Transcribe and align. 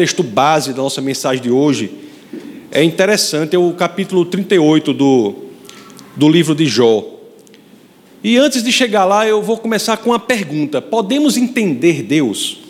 texto 0.00 0.22
base 0.22 0.72
da 0.72 0.80
nossa 0.80 1.02
mensagem 1.02 1.42
de 1.42 1.50
hoje, 1.50 1.90
é 2.70 2.82
interessante, 2.82 3.54
é 3.54 3.58
o 3.58 3.70
capítulo 3.74 4.24
38 4.24 4.94
do, 4.94 5.34
do 6.16 6.26
livro 6.26 6.54
de 6.54 6.64
Jó. 6.64 7.04
E 8.24 8.38
antes 8.38 8.62
de 8.62 8.72
chegar 8.72 9.04
lá, 9.04 9.28
eu 9.28 9.42
vou 9.42 9.58
começar 9.58 9.98
com 9.98 10.08
uma 10.08 10.18
pergunta: 10.18 10.80
podemos 10.80 11.36
entender 11.36 12.02
Deus? 12.02 12.60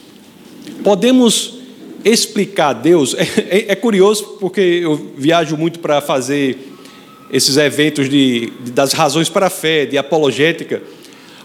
Podemos 0.82 1.60
explicar 2.04 2.72
Deus? 2.72 3.14
É, 3.14 3.22
é, 3.48 3.64
é 3.68 3.76
curioso 3.76 4.38
porque 4.40 4.60
eu 4.60 5.12
viajo 5.16 5.56
muito 5.56 5.78
para 5.78 6.00
fazer 6.00 6.58
esses 7.30 7.56
eventos 7.56 8.10
de, 8.10 8.52
de, 8.64 8.72
das 8.72 8.92
razões 8.92 9.28
para 9.28 9.46
a 9.46 9.50
fé, 9.50 9.86
de 9.86 9.96
apologética. 9.96 10.82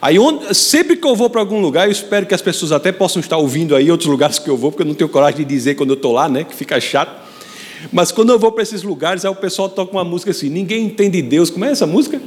Aí, 0.06 0.20
onde, 0.20 0.54
sempre 0.54 0.96
que 0.96 1.08
eu 1.08 1.16
vou 1.16 1.32
para 1.32 1.42
algum 1.42 1.60
lugar, 1.60 1.88
eu 1.88 1.92
espero 1.92 2.28
que 2.28 2.36
as 2.36 2.42
pessoas 2.42 2.72
até 2.72 2.92
possam 2.92 3.20
estar 3.20 3.38
ouvindo 3.38 3.76
aí 3.76 3.90
outros 3.90 4.08
lugares 4.08 4.38
que 4.38 4.48
eu 4.48 4.56
vou, 4.56 4.72
porque 4.72 4.84
eu 4.84 4.86
não 4.86 4.94
tenho 4.94 5.10
coragem 5.10 5.38
de 5.38 5.46
dizer 5.46 5.74
quando 5.74 5.90
eu 5.90 5.96
estou 5.96 6.12
lá, 6.12 6.30
né? 6.30 6.44
Que 6.44 6.54
fica 6.54 6.80
chato. 6.80 7.24
Mas 7.92 8.12
quando 8.12 8.30
eu 8.30 8.38
vou 8.38 8.52
para 8.52 8.62
esses 8.62 8.84
lugares, 8.84 9.26
aí 9.26 9.32
o 9.32 9.36
pessoal 9.36 9.68
toca 9.68 9.92
uma 9.92 10.04
música 10.04 10.30
assim: 10.30 10.48
ninguém 10.48 10.86
entende 10.86 11.24
Deus. 11.24 11.50
Como 11.50 11.66
é 11.66 11.72
essa 11.72 11.88
música? 11.88 12.22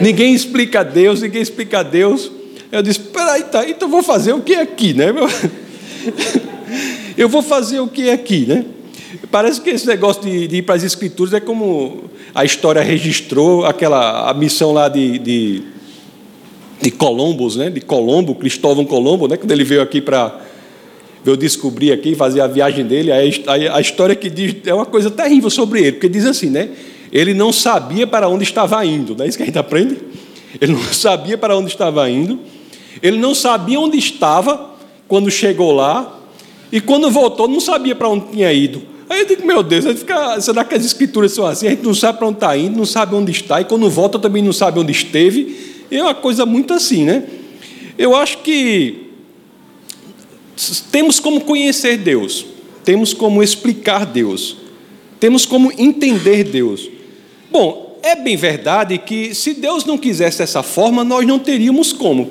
Ninguém 0.00 0.32
explica 0.32 0.82
Deus, 0.82 1.20
ninguém 1.20 1.42
explica 1.42 1.84
Deus. 1.84 2.32
Eu 2.72 2.80
disse: 2.80 3.00
peraí, 3.00 3.42
tá, 3.42 3.68
então 3.68 3.90
vou 3.90 4.02
fazer 4.02 4.32
o 4.32 4.40
que 4.40 4.54
aqui, 4.54 4.94
né? 4.94 5.08
Eu 7.14 7.28
vou 7.28 7.42
fazer 7.42 7.78
o 7.78 7.88
que 7.88 8.08
aqui, 8.08 8.46
né? 8.46 8.64
Parece 9.30 9.60
que 9.60 9.68
esse 9.68 9.86
negócio 9.86 10.22
de, 10.22 10.48
de 10.48 10.56
ir 10.56 10.62
para 10.62 10.76
as 10.76 10.82
escrituras 10.82 11.34
é 11.34 11.40
como 11.40 12.04
a 12.34 12.42
história 12.42 12.80
registrou 12.80 13.66
aquela 13.66 14.30
a 14.30 14.32
missão 14.32 14.72
lá 14.72 14.88
de, 14.88 15.18
de, 15.18 15.75
de 16.80 16.90
Colombos, 16.90 17.56
né? 17.56 17.70
De 17.70 17.80
Colombo, 17.80 18.34
Cristóvão 18.34 18.84
Colombo, 18.84 19.26
né? 19.26 19.36
Quando 19.36 19.50
ele 19.50 19.64
veio 19.64 19.82
aqui 19.82 20.00
para 20.00 20.40
eu 21.24 21.36
descobrir 21.36 21.92
aqui, 21.92 22.14
fazer 22.14 22.40
a 22.40 22.46
viagem 22.46 22.84
dele, 22.84 23.10
a, 23.10 23.16
a, 23.16 23.76
a 23.76 23.80
história 23.80 24.14
que 24.14 24.30
diz 24.30 24.54
é 24.64 24.72
uma 24.72 24.86
coisa 24.86 25.10
terrível 25.10 25.50
sobre 25.50 25.80
ele, 25.80 25.92
porque 25.92 26.08
diz 26.08 26.24
assim, 26.24 26.50
né? 26.50 26.70
Ele 27.10 27.34
não 27.34 27.52
sabia 27.52 28.06
para 28.06 28.28
onde 28.28 28.44
estava 28.44 28.84
indo, 28.84 29.14
não 29.16 29.24
é 29.24 29.28
isso 29.28 29.36
que 29.36 29.42
a 29.42 29.46
gente 29.46 29.58
aprende? 29.58 29.98
Ele 30.60 30.72
não 30.72 30.82
sabia 30.92 31.36
para 31.36 31.56
onde 31.56 31.68
estava 31.68 32.08
indo, 32.08 32.38
ele 33.02 33.18
não 33.18 33.34
sabia 33.34 33.80
onde 33.80 33.98
estava 33.98 34.70
quando 35.08 35.30
chegou 35.30 35.72
lá, 35.72 36.16
e 36.70 36.80
quando 36.80 37.10
voltou 37.10 37.48
não 37.48 37.60
sabia 37.60 37.94
para 37.94 38.08
onde 38.08 38.26
tinha 38.26 38.52
ido. 38.52 38.82
Aí 39.08 39.20
eu 39.20 39.26
digo, 39.26 39.46
meu 39.46 39.62
Deus, 39.62 39.84
fica, 39.98 40.40
será 40.40 40.64
que 40.64 40.74
as 40.74 40.84
escrituras 40.84 41.32
são 41.32 41.46
assim? 41.46 41.68
A 41.68 41.70
gente 41.70 41.84
não 41.84 41.94
sabe 41.94 42.18
para 42.18 42.26
onde 42.26 42.36
está 42.38 42.56
indo, 42.56 42.76
não 42.76 42.84
sabe 42.84 43.14
onde 43.14 43.30
está, 43.30 43.60
e 43.60 43.64
quando 43.64 43.88
volta 43.88 44.18
também 44.18 44.42
não 44.42 44.52
sabe 44.52 44.80
onde 44.80 44.90
esteve. 44.90 45.75
É 45.90 46.02
uma 46.02 46.14
coisa 46.14 46.44
muito 46.44 46.74
assim, 46.74 47.04
né? 47.04 47.24
Eu 47.98 48.14
acho 48.14 48.38
que 48.38 49.06
temos 50.90 51.20
como 51.20 51.40
conhecer 51.42 51.98
Deus, 51.98 52.46
temos 52.84 53.12
como 53.12 53.42
explicar 53.42 54.04
Deus, 54.04 54.56
temos 55.20 55.46
como 55.46 55.72
entender 55.78 56.44
Deus. 56.44 56.90
Bom, 57.50 57.98
é 58.02 58.14
bem 58.14 58.36
verdade 58.36 58.98
que 58.98 59.34
se 59.34 59.54
Deus 59.54 59.84
não 59.84 59.98
quisesse 59.98 60.38
dessa 60.38 60.62
forma, 60.62 61.04
nós 61.04 61.26
não 61.26 61.38
teríamos 61.38 61.92
como. 61.92 62.30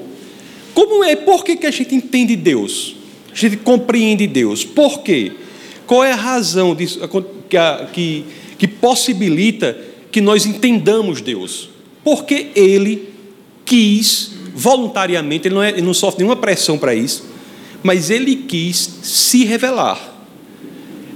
Como 0.74 1.04
é? 1.04 1.16
Por 1.16 1.44
que, 1.44 1.56
que 1.56 1.66
a 1.66 1.72
gente 1.72 1.96
entende 1.96 2.36
Deus? 2.36 2.96
A 3.32 3.36
gente 3.36 3.58
compreende 3.58 4.28
Deus. 4.28 4.64
Por 4.64 5.02
quê? 5.02 5.32
Qual 5.86 6.04
é 6.04 6.12
a 6.12 6.16
razão 6.16 6.74
disso, 6.74 7.00
que, 7.50 7.58
que, 7.94 8.26
que 8.58 8.68
possibilita 8.68 9.78
que 10.12 10.22
nós 10.22 10.46
entendamos 10.46 11.22
Deus? 11.22 11.70
Porque 12.04 12.48
Ele 12.56 13.15
quis 13.66 14.32
voluntariamente, 14.56 15.48
ele 15.50 15.56
não, 15.56 15.64
é, 15.64 15.70
ele 15.72 15.82
não 15.82 15.94
sofre 15.94 16.20
nenhuma 16.20 16.38
pressão 16.38 16.78
para 16.78 16.96
isso, 16.96 17.26
mas 17.84 18.10
Ele 18.10 18.36
quis 18.36 18.78
se 19.04 19.44
revelar. 19.44 20.00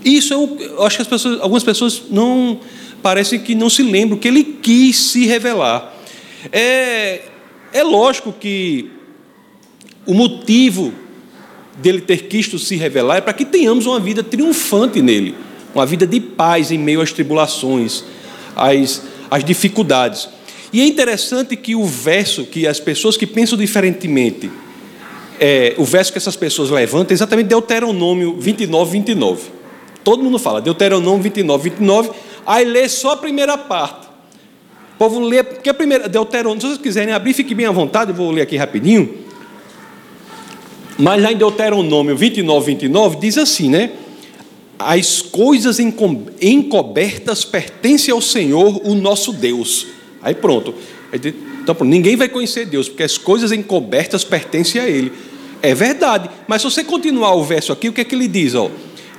Isso 0.03 0.33
eu, 0.33 0.57
eu 0.59 0.85
acho 0.85 0.97
que 0.97 1.01
as 1.01 1.07
pessoas, 1.07 1.41
algumas 1.41 1.63
pessoas 1.63 2.03
não 2.11 2.59
parecem 3.01 3.39
que 3.39 3.55
não 3.55 3.69
se 3.69 3.81
lembram 3.81 4.19
que 4.19 4.27
Ele 4.27 4.43
quis 4.43 4.97
se 4.97 5.25
revelar. 5.25 5.93
É, 6.51 7.23
é 7.73 7.83
lógico 7.83 8.31
que 8.31 8.91
o 10.05 10.13
motivo 10.13 10.93
dele 11.77 12.01
ter 12.01 12.27
quisto 12.27 12.59
se 12.59 12.75
revelar 12.75 13.17
é 13.17 13.21
para 13.21 13.33
que 13.33 13.45
tenhamos 13.45 13.85
uma 13.85 13.99
vida 13.99 14.21
triunfante 14.21 15.01
nele, 15.01 15.35
uma 15.73 15.85
vida 15.85 16.05
de 16.05 16.19
paz 16.19 16.71
em 16.71 16.77
meio 16.77 17.01
às 17.01 17.11
tribulações, 17.11 18.03
às, 18.55 19.01
às 19.31 19.43
dificuldades. 19.43 20.29
E 20.71 20.81
é 20.81 20.85
interessante 20.85 21.55
que 21.55 21.75
o 21.75 21.83
verso 21.85 22.45
que 22.45 22.67
as 22.67 22.79
pessoas 22.79 23.17
que 23.17 23.25
pensam 23.25 23.57
diferentemente, 23.57 24.49
é, 25.39 25.73
o 25.77 25.83
verso 25.83 26.11
que 26.11 26.17
essas 26.17 26.35
pessoas 26.35 26.69
levantam 26.69 27.11
é 27.11 27.13
exatamente 27.13 27.47
Deuteronômio 27.47 28.37
29, 28.39 28.91
29. 28.91 29.49
Todo 30.03 30.23
mundo 30.23 30.37
fala 30.37 30.61
Deuteronômio 30.61 31.23
29, 31.23 31.69
29, 31.69 32.11
aí 32.45 32.65
lê 32.65 32.87
só 32.87 33.11
a 33.11 33.17
primeira 33.17 33.57
parte. 33.57 34.07
O 34.95 34.99
povo 34.99 35.19
lê, 35.21 35.41
porque 35.41 35.69
a 35.69 35.73
primeira, 35.73 36.07
Deuteronômio, 36.07 36.61
se 36.61 36.67
vocês 36.67 36.81
quiserem 36.81 37.13
abrir, 37.13 37.33
fique 37.33 37.55
bem 37.55 37.65
à 37.65 37.71
vontade, 37.71 38.11
eu 38.11 38.15
vou 38.15 38.29
ler 38.31 38.41
aqui 38.41 38.57
rapidinho. 38.57 39.09
Mas 40.97 41.23
lá 41.23 41.31
em 41.31 41.37
Deuteronômio 41.37 42.15
29, 42.15 42.65
29, 42.65 43.17
diz 43.17 43.37
assim, 43.37 43.69
né? 43.69 43.91
As 44.77 45.21
coisas 45.21 45.79
encobertas 45.79 47.43
pertencem 47.45 48.13
ao 48.13 48.21
Senhor, 48.21 48.81
o 48.85 48.93
nosso 48.93 49.31
Deus. 49.31 49.87
Aí 50.21 50.35
pronto. 50.35 50.73
Então, 51.13 51.75
ninguém 51.81 52.15
vai 52.15 52.29
conhecer 52.29 52.65
Deus, 52.65 52.87
porque 52.87 53.03
as 53.03 53.17
coisas 53.17 53.51
encobertas 53.51 54.23
pertencem 54.23 54.81
a 54.81 54.87
Ele. 54.87 55.11
É 55.61 55.73
verdade. 55.73 56.29
Mas 56.47 56.61
se 56.61 56.69
você 56.69 56.83
continuar 56.83 57.35
o 57.35 57.43
verso 57.43 57.71
aqui, 57.71 57.89
o 57.89 57.93
que 57.93 58.01
é 58.01 58.03
que 58.03 58.15
ele 58.15 58.27
diz? 58.27 58.55
Ó? 58.55 58.69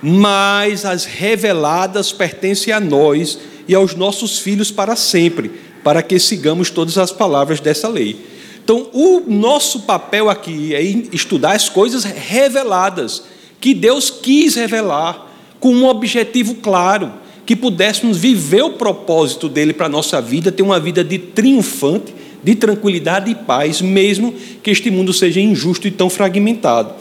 Mas 0.03 0.85
as 0.85 1.05
reveladas 1.05 2.13
pertencem 2.13 2.73
a 2.73 2.81
nós 2.81 3.39
e 3.69 3.75
aos 3.75 3.95
nossos 3.95 4.39
filhos 4.39 4.71
para 4.71 4.97
sempre, 4.97 5.51
para 5.85 6.03
que 6.03 6.19
sigamos 6.19 6.71
todas 6.71 6.97
as 6.97 7.13
palavras 7.13 7.61
dessa 7.61 7.89
lei. 7.89 8.17
Então, 8.65 8.89
o 8.93 9.21
nosso 9.27 9.81
papel 9.81 10.31
aqui 10.31 10.75
é 10.75 10.83
estudar 10.83 11.53
as 11.53 11.69
coisas 11.69 12.05
reveladas, 12.05 13.25
que 13.61 13.75
Deus 13.75 14.11
quis 14.11 14.55
revelar, 14.55 15.29
com 15.59 15.75
um 15.75 15.87
objetivo 15.87 16.55
claro, 16.55 17.13
que 17.51 17.57
pudéssemos 17.57 18.17
viver 18.17 18.63
o 18.63 18.75
propósito 18.75 19.49
dele 19.49 19.73
para 19.73 19.87
a 19.87 19.89
nossa 19.89 20.23
vida, 20.23 20.53
ter 20.53 20.63
uma 20.63 20.79
vida 20.79 21.03
de 21.03 21.19
triunfante, 21.19 22.15
de 22.45 22.55
tranquilidade 22.55 23.29
e 23.29 23.35
paz, 23.35 23.83
mesmo 23.83 24.33
que 24.63 24.71
este 24.71 24.89
mundo 24.89 25.13
seja 25.13 25.41
injusto 25.41 25.89
e 25.89 25.91
tão 25.91 26.09
fragmentado. 26.09 26.95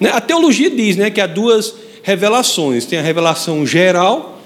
Né? 0.00 0.08
A 0.14 0.18
teologia 0.22 0.70
diz 0.70 0.96
né, 0.96 1.10
que 1.10 1.20
há 1.20 1.26
duas 1.26 1.74
revelações: 2.02 2.86
tem 2.86 2.98
a 2.98 3.02
revelação 3.02 3.66
geral, 3.66 4.40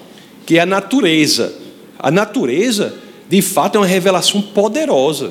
que 0.45 0.59
é 0.59 0.63
a 0.63 0.67
natureza. 0.67 1.55
A 1.97 2.11
natureza, 2.11 2.97
de 3.29 3.41
fato, 3.41 3.77
é 3.77 3.79
uma 3.79 3.87
revelação 3.87 4.43
poderosa 4.43 5.31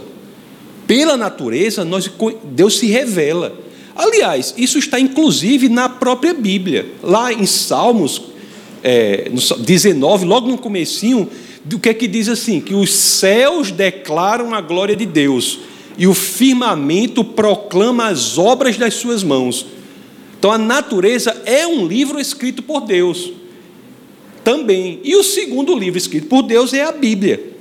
pela 0.88 1.18
natureza, 1.18 1.84
nós, 1.84 2.10
Deus 2.46 2.80
se 2.80 2.88
revela. 2.88 3.54
Aliás, 3.98 4.54
isso 4.58 4.80
está 4.80 4.98
inclusive 4.98 5.68
na 5.68 5.90
própria 5.90 6.34
Bíblia. 6.34 6.90
Lá 7.04 7.34
em 7.34 7.46
Salmos 7.46 8.30
é, 8.84 9.30
19, 9.60 10.26
logo 10.26 10.48
no 10.48 10.58
comecinho, 10.58 11.30
o 11.72 11.80
que 11.80 11.90
é 11.90 11.94
que 11.94 12.08
diz 12.08 12.28
assim? 12.30 12.60
Que 12.60 12.74
os 12.74 12.92
céus 12.92 13.72
declaram 13.72 14.54
a 14.54 14.62
glória 14.62 14.96
de 14.96 15.06
Deus 15.06 15.60
e 15.98 16.08
o 16.08 16.14
firmamento 16.14 17.24
proclama 17.24 18.08
as 18.08 18.38
obras 18.38 18.78
das 18.78 18.94
suas 18.94 19.24
mãos. 19.24 19.66
Então 20.38 20.52
a 20.52 20.58
natureza 20.58 21.42
é 21.46 21.68
um 21.68 21.86
livro 21.86 22.20
escrito 22.20 22.64
por 22.64 22.82
Deus. 22.82 23.34
Também. 24.44 25.02
E 25.04 25.16
o 25.16 25.24
segundo 25.24 25.78
livro 25.78 25.98
escrito 25.98 26.28
por 26.28 26.44
Deus 26.44 26.74
é 26.74 26.84
a 26.84 26.92
Bíblia. 26.92 27.54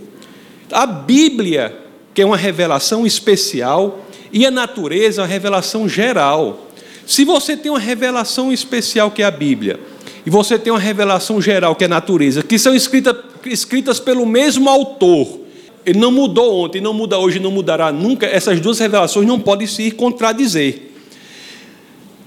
A 0.71 0.87
Bíblia 0.87 1.89
que 2.19 2.23
é 2.23 2.27
uma 2.27 2.37
revelação 2.37 3.07
especial, 3.07 4.05
e 4.33 4.45
a 4.45 4.51
natureza 4.51 5.21
é 5.21 5.23
uma 5.23 5.29
revelação 5.29 5.89
geral. 5.89 6.67
Se 7.07 7.25
você 7.25 7.57
tem 7.57 7.71
uma 7.71 7.79
revelação 7.79 8.53
especial, 8.53 9.09
que 9.13 9.23
é 9.23 9.25
a 9.25 9.31
Bíblia, 9.31 9.79
e 10.29 10.31
você 10.31 10.59
tem 10.59 10.71
uma 10.71 10.79
revelação 10.79 11.41
geral, 11.41 11.75
que 11.75 11.85
é 11.85 11.87
a 11.87 11.89
natureza, 11.89 12.43
que 12.43 12.59
são 12.59 12.75
escritas, 12.75 13.17
escritas 13.47 13.99
pelo 13.99 14.27
mesmo 14.27 14.69
autor, 14.69 15.41
ele 15.87 15.99
não 15.99 16.13
mudou 16.13 16.67
ontem, 16.67 16.83
não 16.83 16.93
muda 16.93 17.17
hoje, 17.17 17.39
não 17.39 17.51
mudará 17.51 17.91
nunca, 17.91 18.27
essas 18.27 18.61
duas 18.61 18.79
revelações 18.79 19.27
não 19.27 19.41
podem 19.41 19.67
se 19.67 19.91
contradizer. 19.91 20.93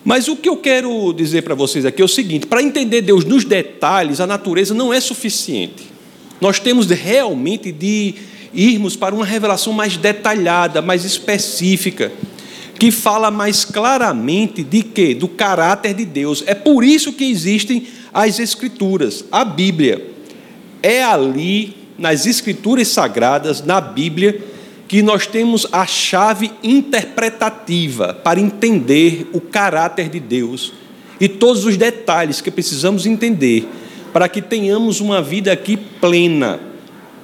Mas 0.04 0.28
o 0.28 0.36
que 0.36 0.50
eu 0.50 0.58
quero 0.58 1.14
dizer 1.14 1.44
para 1.44 1.54
vocês 1.54 1.86
aqui 1.86 2.02
é 2.02 2.06
o 2.06 2.08
seguinte: 2.08 2.48
para 2.48 2.64
entender 2.64 3.04
Deus 3.04 3.24
nos 3.24 3.46
detalhes, 3.46 4.20
a 4.20 4.26
natureza 4.26 4.74
não 4.74 4.92
é 4.92 5.00
suficiente. 5.00 5.84
Nós 6.42 6.60
temos 6.60 6.88
realmente 6.88 7.72
de 7.72 8.16
irmos 8.52 8.96
para 8.96 9.14
uma 9.14 9.24
revelação 9.24 9.74
mais 9.74 9.96
detalhada, 9.96 10.82
mais 10.82 11.06
específica, 11.06 12.12
que 12.82 12.90
fala 12.90 13.30
mais 13.30 13.64
claramente 13.64 14.64
de 14.64 14.82
quê? 14.82 15.14
Do 15.14 15.28
caráter 15.28 15.94
de 15.94 16.04
Deus. 16.04 16.44
É 16.48 16.56
por 16.56 16.84
isso 16.84 17.14
que 17.14 17.26
existem 17.26 17.86
as 18.14 18.40
escrituras, 18.40 19.26
a 19.32 19.44
Bíblia. 19.44 20.08
É 20.84 21.04
ali 21.04 21.76
nas 21.98 22.26
escrituras 22.26 22.88
sagradas, 22.88 23.64
na 23.64 23.80
Bíblia, 23.80 24.42
que 24.88 25.02
nós 25.02 25.26
temos 25.26 25.68
a 25.72 25.86
chave 25.86 26.52
interpretativa 26.64 28.14
para 28.14 28.40
entender 28.40 29.30
o 29.32 29.40
caráter 29.40 30.10
de 30.10 30.20
Deus 30.20 30.74
e 31.20 31.30
todos 31.30 31.64
os 31.64 31.78
detalhes 31.78 32.42
que 32.42 32.52
precisamos 32.52 33.06
entender 33.06 33.68
para 34.12 34.28
que 34.28 34.42
tenhamos 34.42 35.00
uma 35.00 35.22
vida 35.22 35.52
aqui 35.52 35.78
plena, 35.78 36.60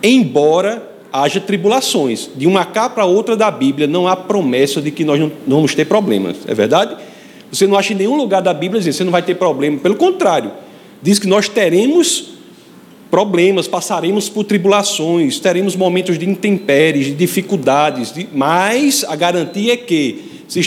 embora 0.01 0.87
haja 1.11 1.41
tribulações. 1.41 2.29
De 2.35 2.47
uma 2.47 2.63
cá 2.63 2.89
para 2.89 3.05
outra 3.05 3.35
da 3.35 3.49
Bíblia 3.51 3.87
não 3.87 4.07
há 4.07 4.15
promessa 4.15 4.81
de 4.81 4.91
que 4.91 5.03
nós 5.03 5.19
não 5.19 5.31
vamos 5.47 5.73
ter 5.73 5.85
problemas, 5.85 6.37
é 6.47 6.53
verdade? 6.53 6.95
Você 7.51 7.65
não 7.65 7.77
acha 7.77 7.93
em 7.93 7.97
nenhum 7.97 8.15
lugar 8.15 8.41
da 8.41 8.53
Bíblia 8.53 8.79
dizendo 8.79 8.93
que 8.93 8.97
você 8.97 9.03
não 9.03 9.11
vai 9.11 9.23
ter 9.23 9.35
problema, 9.35 9.79
pelo 9.79 9.95
contrário, 9.95 10.51
diz 11.01 11.19
que 11.19 11.27
nós 11.27 11.47
teremos 11.47 12.37
problemas, 13.09 13.67
passaremos 13.67 14.29
por 14.29 14.43
tribulações, 14.43 15.39
teremos 15.39 15.75
momentos 15.75 16.19
de 16.19 16.29
intempéries, 16.29 17.07
de 17.07 17.13
dificuldades, 17.13 18.13
mas 18.33 19.05
a 19.07 19.15
garantia 19.15 19.73
é 19.73 19.77
que, 19.77 20.43
se 20.47 20.59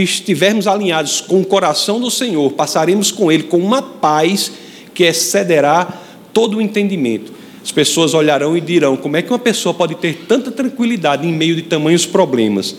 estivermos 0.00 0.66
alinhados 0.66 1.20
com 1.20 1.40
o 1.40 1.46
coração 1.46 2.00
do 2.00 2.10
Senhor, 2.10 2.52
passaremos 2.52 3.10
com 3.10 3.30
Ele 3.30 3.44
com 3.44 3.58
uma 3.58 3.82
paz 3.82 4.52
que 4.94 5.04
excederá 5.04 6.00
todo 6.32 6.58
o 6.58 6.62
entendimento. 6.62 7.32
As 7.62 7.72
pessoas 7.72 8.14
olharão 8.14 8.56
e 8.56 8.60
dirão: 8.60 8.96
como 8.96 9.16
é 9.16 9.22
que 9.22 9.30
uma 9.30 9.38
pessoa 9.38 9.74
pode 9.74 9.94
ter 9.96 10.24
tanta 10.26 10.50
tranquilidade 10.50 11.26
em 11.26 11.32
meio 11.32 11.54
de 11.54 11.62
tamanhos 11.62 12.06
problemas? 12.06 12.74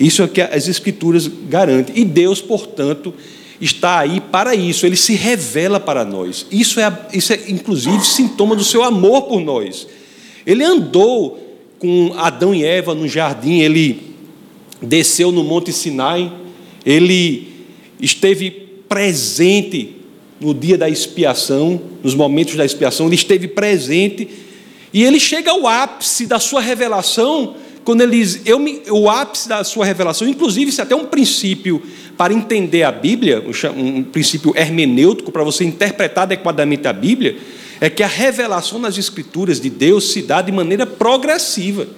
Isso 0.00 0.22
é 0.22 0.28
que 0.28 0.40
as 0.40 0.66
Escrituras 0.66 1.30
garantem. 1.48 1.94
E 1.96 2.04
Deus, 2.04 2.40
portanto, 2.40 3.14
está 3.62 4.00
aí 4.00 4.20
para 4.20 4.56
isso, 4.56 4.84
ele 4.84 4.96
se 4.96 5.14
revela 5.14 5.78
para 5.78 6.04
nós. 6.04 6.44
Isso 6.50 6.80
é, 6.80 6.92
isso 7.14 7.32
é 7.32 7.40
inclusive, 7.48 8.04
sintoma 8.04 8.56
do 8.56 8.64
seu 8.64 8.82
amor 8.82 9.22
por 9.22 9.40
nós. 9.40 9.86
Ele 10.44 10.64
andou 10.64 11.38
com 11.78 12.12
Adão 12.16 12.52
e 12.52 12.64
Eva 12.64 12.92
no 12.92 13.06
jardim, 13.06 13.60
ele 13.60 14.14
desceu 14.82 15.30
no 15.30 15.44
Monte 15.44 15.72
Sinai, 15.72 16.32
ele 16.84 17.48
esteve 18.00 18.50
presente 18.88 19.94
no 20.40 20.52
dia 20.52 20.76
da 20.76 20.88
expiação, 20.88 21.80
nos 22.02 22.16
momentos 22.16 22.56
da 22.56 22.64
expiação, 22.64 23.06
ele 23.06 23.14
esteve 23.14 23.46
presente, 23.46 24.28
e 24.92 25.04
ele 25.04 25.20
chega 25.20 25.52
ao 25.52 25.68
ápice 25.68 26.26
da 26.26 26.40
sua 26.40 26.60
revelação, 26.60 27.54
quando 27.84 28.02
ele 28.02 28.18
diz, 28.18 28.42
eu 28.46 28.58
me, 28.58 28.82
o 28.90 29.10
ápice 29.10 29.48
da 29.48 29.64
sua 29.64 29.84
revelação, 29.84 30.28
inclusive, 30.28 30.70
isso 30.70 30.80
é 30.80 30.84
até 30.84 30.94
um 30.94 31.06
princípio 31.06 31.82
para 32.16 32.32
entender 32.32 32.84
a 32.84 32.92
Bíblia, 32.92 33.42
um 33.76 34.02
princípio 34.04 34.52
hermenêutico 34.56 35.32
para 35.32 35.42
você 35.42 35.64
interpretar 35.64 36.22
adequadamente 36.24 36.86
a 36.86 36.92
Bíblia, 36.92 37.36
é 37.80 37.90
que 37.90 38.02
a 38.02 38.06
revelação 38.06 38.78
nas 38.78 38.96
Escrituras 38.96 39.60
de 39.60 39.68
Deus 39.68 40.12
se 40.12 40.22
dá 40.22 40.40
de 40.40 40.52
maneira 40.52 40.86
progressiva. 40.86 41.88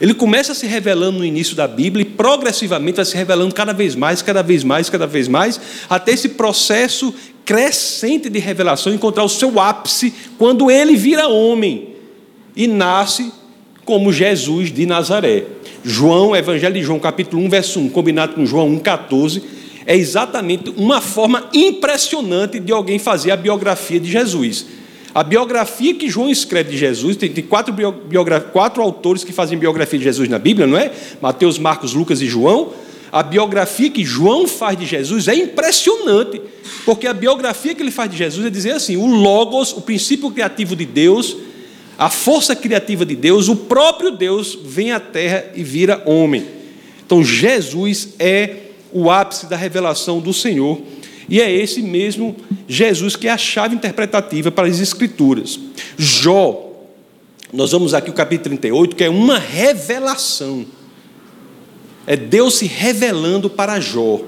Ele 0.00 0.14
começa 0.14 0.54
se 0.54 0.66
revelando 0.66 1.18
no 1.18 1.24
início 1.24 1.54
da 1.54 1.68
Bíblia 1.68 2.02
e 2.02 2.06
progressivamente 2.06 2.96
vai 2.96 3.04
se 3.04 3.16
revelando 3.16 3.54
cada 3.54 3.72
vez 3.72 3.94
mais, 3.94 4.22
cada 4.22 4.42
vez 4.42 4.64
mais, 4.64 4.90
cada 4.90 5.06
vez 5.06 5.28
mais, 5.28 5.60
até 5.88 6.12
esse 6.12 6.30
processo 6.30 7.14
crescente 7.44 8.28
de 8.30 8.38
revelação 8.38 8.92
encontrar 8.92 9.22
o 9.22 9.28
seu 9.28 9.60
ápice 9.60 10.12
quando 10.38 10.70
ele 10.70 10.96
vira 10.96 11.28
homem 11.28 11.90
e 12.56 12.66
nasce 12.66 13.30
como 13.90 14.12
Jesus 14.12 14.72
de 14.72 14.86
Nazaré. 14.86 15.46
João, 15.82 16.36
Evangelho 16.36 16.74
de 16.74 16.82
João, 16.82 17.00
capítulo 17.00 17.42
1, 17.42 17.48
verso 17.48 17.80
1, 17.80 17.88
combinado 17.88 18.34
com 18.34 18.46
João 18.46 18.68
1, 18.68 18.78
14, 18.78 19.42
é 19.84 19.96
exatamente 19.96 20.72
uma 20.76 21.00
forma 21.00 21.48
impressionante 21.52 22.60
de 22.60 22.70
alguém 22.70 23.00
fazer 23.00 23.32
a 23.32 23.36
biografia 23.36 23.98
de 23.98 24.08
Jesus. 24.08 24.64
A 25.12 25.24
biografia 25.24 25.92
que 25.92 26.08
João 26.08 26.30
escreve 26.30 26.70
de 26.70 26.78
Jesus, 26.78 27.16
tem, 27.16 27.30
tem 27.30 27.42
quatro, 27.42 27.74
quatro 28.52 28.80
autores 28.80 29.24
que 29.24 29.32
fazem 29.32 29.58
biografia 29.58 29.98
de 29.98 30.04
Jesus 30.04 30.28
na 30.28 30.38
Bíblia, 30.38 30.68
não 30.68 30.78
é? 30.78 30.92
Mateus, 31.20 31.58
Marcos, 31.58 31.92
Lucas 31.92 32.22
e 32.22 32.28
João. 32.28 32.72
A 33.10 33.24
biografia 33.24 33.90
que 33.90 34.04
João 34.04 34.46
faz 34.46 34.78
de 34.78 34.86
Jesus 34.86 35.26
é 35.26 35.34
impressionante, 35.34 36.40
porque 36.84 37.08
a 37.08 37.12
biografia 37.12 37.74
que 37.74 37.82
ele 37.82 37.90
faz 37.90 38.08
de 38.08 38.16
Jesus 38.16 38.46
é 38.46 38.50
dizer 38.50 38.70
assim: 38.70 38.96
o 38.96 39.06
Logos, 39.06 39.72
o 39.72 39.80
princípio 39.80 40.30
criativo 40.30 40.76
de 40.76 40.84
Deus, 40.86 41.36
a 42.00 42.08
força 42.08 42.56
criativa 42.56 43.04
de 43.04 43.14
Deus, 43.14 43.48
o 43.48 43.54
próprio 43.54 44.10
Deus 44.10 44.58
vem 44.64 44.90
à 44.90 44.98
terra 44.98 45.52
e 45.54 45.62
vira 45.62 46.02
homem. 46.06 46.46
Então 47.04 47.22
Jesus 47.22 48.14
é 48.18 48.56
o 48.90 49.10
ápice 49.10 49.44
da 49.44 49.54
revelação 49.54 50.18
do 50.18 50.32
Senhor. 50.32 50.80
E 51.28 51.42
é 51.42 51.52
esse 51.52 51.82
mesmo 51.82 52.34
Jesus 52.66 53.16
que 53.16 53.28
é 53.28 53.30
a 53.30 53.36
chave 53.36 53.74
interpretativa 53.74 54.50
para 54.50 54.66
as 54.66 54.80
Escrituras. 54.80 55.60
Jó, 55.98 56.70
nós 57.52 57.72
vamos 57.72 57.92
aqui 57.92 58.08
o 58.08 58.14
capítulo 58.14 58.56
38, 58.56 58.96
que 58.96 59.04
é 59.04 59.10
uma 59.10 59.38
revelação. 59.38 60.64
É 62.06 62.16
Deus 62.16 62.54
se 62.54 62.64
revelando 62.64 63.50
para 63.50 63.78
Jó. 63.78 64.22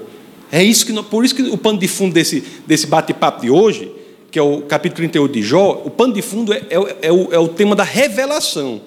É 0.51 0.63
isso 0.63 0.85
que, 0.85 0.93
por 1.01 1.25
isso 1.25 1.33
que 1.33 1.41
o 1.41 1.57
pano 1.57 1.79
de 1.79 1.87
fundo 1.87 2.13
desse, 2.13 2.43
desse 2.67 2.85
bate-papo 2.85 3.41
de 3.41 3.49
hoje 3.49 4.02
que 4.33 4.39
é 4.39 4.41
o 4.41 4.63
capítulo 4.63 4.97
38 4.97 5.31
de 5.31 5.43
Jó, 5.43 5.83
o 5.85 5.91
pano 5.91 6.11
de 6.11 6.23
fundo 6.23 6.51
é, 6.51 6.63
é, 6.67 6.95
é, 7.03 7.11
o, 7.11 7.31
é 7.31 7.37
o, 7.37 7.47
tema 7.47 7.75
da 7.75 7.83
revelação. 7.83 8.81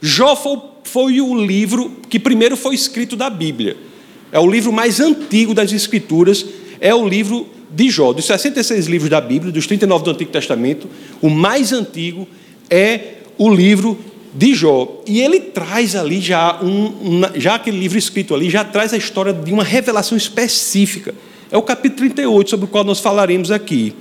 Jó 0.00 0.34
foi, 0.34 0.58
foi 0.82 1.20
o 1.20 1.34
livro 1.34 1.92
que 2.08 2.18
primeiro 2.18 2.56
foi 2.56 2.74
escrito 2.74 3.14
da 3.14 3.28
Bíblia. 3.28 3.76
É 4.32 4.40
o 4.40 4.50
livro 4.50 4.72
mais 4.72 4.98
antigo 4.98 5.52
das 5.52 5.74
Escrituras, 5.74 6.46
é 6.80 6.94
o 6.94 7.06
livro 7.06 7.46
de 7.70 7.90
Jó. 7.90 8.14
Dos 8.14 8.24
66 8.24 8.86
livros 8.86 9.10
da 9.10 9.20
Bíblia, 9.20 9.52
dos 9.52 9.66
39 9.66 10.04
do 10.04 10.10
Antigo 10.10 10.30
Testamento, 10.30 10.88
o 11.20 11.28
mais 11.28 11.70
antigo 11.70 12.26
é 12.70 13.16
o 13.36 13.50
livro 13.50 13.98
de 14.32 14.54
Jó. 14.54 15.02
E 15.06 15.20
ele 15.20 15.38
traz 15.38 15.96
ali 15.96 16.18
já, 16.18 16.62
um, 16.62 17.20
já 17.34 17.56
aquele 17.56 17.78
livro 17.78 17.98
escrito 17.98 18.34
ali, 18.34 18.48
já 18.48 18.64
traz 18.64 18.94
a 18.94 18.96
história 18.96 19.34
de 19.34 19.52
uma 19.52 19.64
revelação 19.64 20.16
específica. 20.16 21.14
É 21.50 21.58
o 21.58 21.62
capítulo 21.62 21.98
38, 21.98 22.48
sobre 22.48 22.64
o 22.64 22.68
qual 22.68 22.84
nós 22.84 23.00
falaremos 23.00 23.50
aqui 23.50 23.94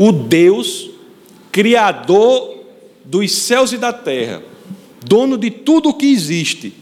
o 0.00 0.12
Deus, 0.12 0.88
Criador 1.52 2.56
dos 3.04 3.30
céus 3.32 3.70
e 3.70 3.76
da 3.76 3.92
terra, 3.92 4.42
dono 5.04 5.36
de 5.36 5.50
tudo 5.50 5.90
o 5.90 5.94
que 5.94 6.06
existe, 6.06 6.72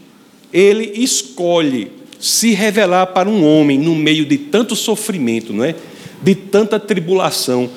ele 0.53 0.85
escolhe 0.95 1.91
se 2.17 2.53
revelar 2.53 3.07
para 3.07 3.27
um 3.27 3.45
homem 3.45 3.77
no 3.77 3.93
meio 3.93 4.25
de 4.25 4.37
tanto 4.37 4.73
sofrimento, 4.73 5.51
não 5.51 5.65
é? 5.65 5.75
De 6.23 6.33
tanta 6.33 6.79
tribulação. 6.79 7.69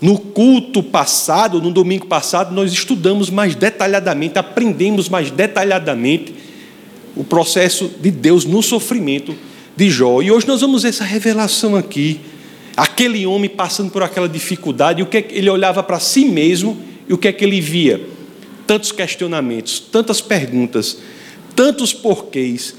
No 0.00 0.16
culto 0.16 0.80
passado, 0.80 1.60
no 1.60 1.72
domingo 1.72 2.06
passado, 2.06 2.54
nós 2.54 2.72
estudamos 2.72 3.30
mais 3.30 3.56
detalhadamente, 3.56 4.38
aprendemos 4.38 5.08
mais 5.08 5.28
detalhadamente 5.28 6.32
o 7.16 7.24
processo 7.24 7.90
de 8.00 8.12
Deus 8.12 8.44
no 8.44 8.62
sofrimento 8.62 9.34
de 9.76 9.90
Jó. 9.90 10.22
E 10.22 10.30
hoje 10.30 10.46
nós 10.46 10.60
vamos 10.60 10.84
ver 10.84 10.90
essa 10.90 11.04
revelação 11.04 11.74
aqui 11.74 12.20
Aquele 12.76 13.24
homem 13.24 13.48
passando 13.48 13.90
por 13.90 14.02
aquela 14.02 14.28
dificuldade, 14.28 15.02
o 15.02 15.06
que, 15.06 15.18
é 15.18 15.26
ele 15.30 15.48
olhava 15.48 15.82
para 15.82 16.00
si 16.00 16.24
mesmo 16.24 16.76
e 17.08 17.12
o 17.12 17.18
que 17.18 17.28
é 17.28 17.32
que 17.32 17.44
ele 17.44 17.60
via? 17.60 18.04
Tantos 18.66 18.90
questionamentos, 18.90 19.78
tantas 19.78 20.20
perguntas, 20.20 20.98
tantos 21.54 21.92
porquês, 21.92 22.74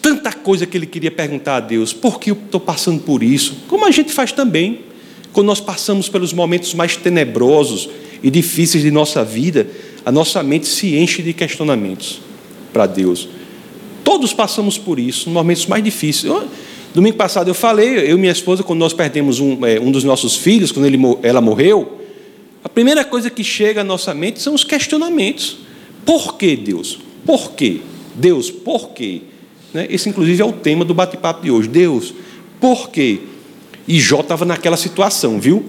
tanta 0.00 0.32
coisa 0.32 0.66
que 0.66 0.76
ele 0.76 0.86
queria 0.86 1.10
perguntar 1.10 1.56
a 1.56 1.60
Deus. 1.60 1.92
Por 1.92 2.18
que 2.18 2.30
eu 2.30 2.38
estou 2.44 2.60
passando 2.60 3.00
por 3.00 3.22
isso? 3.22 3.56
Como 3.68 3.84
a 3.84 3.90
gente 3.90 4.12
faz 4.12 4.32
também, 4.32 4.80
quando 5.32 5.46
nós 5.46 5.60
passamos 5.60 6.08
pelos 6.08 6.32
momentos 6.32 6.72
mais 6.72 6.96
tenebrosos 6.96 7.88
e 8.22 8.30
difíceis 8.30 8.82
de 8.82 8.90
nossa 8.90 9.24
vida, 9.24 9.66
a 10.04 10.12
nossa 10.12 10.42
mente 10.42 10.66
se 10.66 10.94
enche 10.96 11.22
de 11.22 11.32
questionamentos 11.32 12.20
para 12.72 12.86
Deus. 12.86 13.28
Todos 14.04 14.32
passamos 14.32 14.78
por 14.78 14.98
isso, 14.98 15.26
nos 15.26 15.34
momentos 15.34 15.66
mais 15.66 15.82
difíceis. 15.82 16.32
Domingo 16.94 17.16
passado 17.16 17.48
eu 17.48 17.54
falei, 17.54 18.08
eu 18.08 18.16
e 18.16 18.20
minha 18.20 18.30
esposa, 18.30 18.62
quando 18.62 18.78
nós 18.78 18.92
perdemos 18.92 19.40
um, 19.40 19.66
é, 19.66 19.80
um 19.80 19.90
dos 19.90 20.04
nossos 20.04 20.36
filhos, 20.36 20.70
quando 20.70 20.86
ele, 20.86 20.96
ela 21.24 21.40
morreu, 21.40 22.00
a 22.62 22.68
primeira 22.68 23.04
coisa 23.04 23.28
que 23.28 23.42
chega 23.42 23.80
à 23.80 23.84
nossa 23.84 24.14
mente 24.14 24.40
são 24.40 24.54
os 24.54 24.62
questionamentos. 24.62 25.58
Por 26.06 26.36
que 26.36 26.54
Deus? 26.54 27.00
Por 27.26 27.50
quê? 27.50 27.80
Deus, 28.14 28.48
por 28.48 28.90
quê? 28.90 29.22
Né? 29.72 29.88
Esse, 29.90 30.08
inclusive, 30.08 30.40
é 30.40 30.44
o 30.44 30.52
tema 30.52 30.84
do 30.84 30.94
bate-papo 30.94 31.42
de 31.42 31.50
hoje. 31.50 31.66
Deus, 31.66 32.14
por 32.60 32.88
quê? 32.90 33.18
E 33.88 33.98
Jó 33.98 34.20
estava 34.20 34.44
naquela 34.44 34.76
situação, 34.76 35.40
viu? 35.40 35.64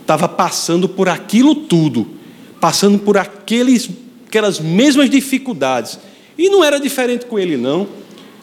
Estava 0.00 0.26
passando 0.28 0.88
por 0.88 1.10
aquilo 1.10 1.54
tudo, 1.54 2.08
passando 2.58 2.98
por 2.98 3.18
aqueles, 3.18 3.90
aquelas 4.26 4.58
mesmas 4.58 5.10
dificuldades. 5.10 5.98
E 6.38 6.48
não 6.48 6.64
era 6.64 6.80
diferente 6.80 7.26
com 7.26 7.38
ele, 7.38 7.58
não. 7.58 7.86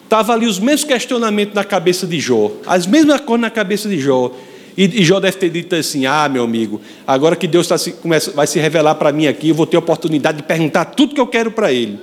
Estava 0.08 0.32
ali 0.32 0.46
os 0.46 0.58
mesmos 0.58 0.84
questionamentos 0.84 1.54
na 1.54 1.62
cabeça 1.62 2.06
de 2.06 2.18
Jó, 2.18 2.50
as 2.66 2.86
mesmas 2.86 3.20
coisas 3.20 3.42
na 3.42 3.50
cabeça 3.50 3.90
de 3.90 4.00
Jó. 4.00 4.34
E, 4.74 5.04
Jó 5.04 5.20
deve 5.20 5.36
ter 5.36 5.50
dito 5.50 5.74
assim: 5.74 6.06
Ah, 6.06 6.26
meu 6.30 6.44
amigo, 6.44 6.80
agora 7.06 7.36
que 7.36 7.46
Deus 7.46 7.68
tá 7.68 7.76
se, 7.76 7.92
começa, 7.92 8.30
vai 8.30 8.46
se 8.46 8.58
revelar 8.58 8.94
para 8.94 9.12
mim 9.12 9.26
aqui, 9.26 9.50
eu 9.50 9.54
vou 9.54 9.66
ter 9.66 9.76
a 9.76 9.80
oportunidade 9.80 10.38
de 10.38 10.44
perguntar 10.44 10.86
tudo 10.86 11.14
que 11.14 11.20
eu 11.20 11.26
quero 11.26 11.50
para 11.50 11.70
Ele. 11.70 11.98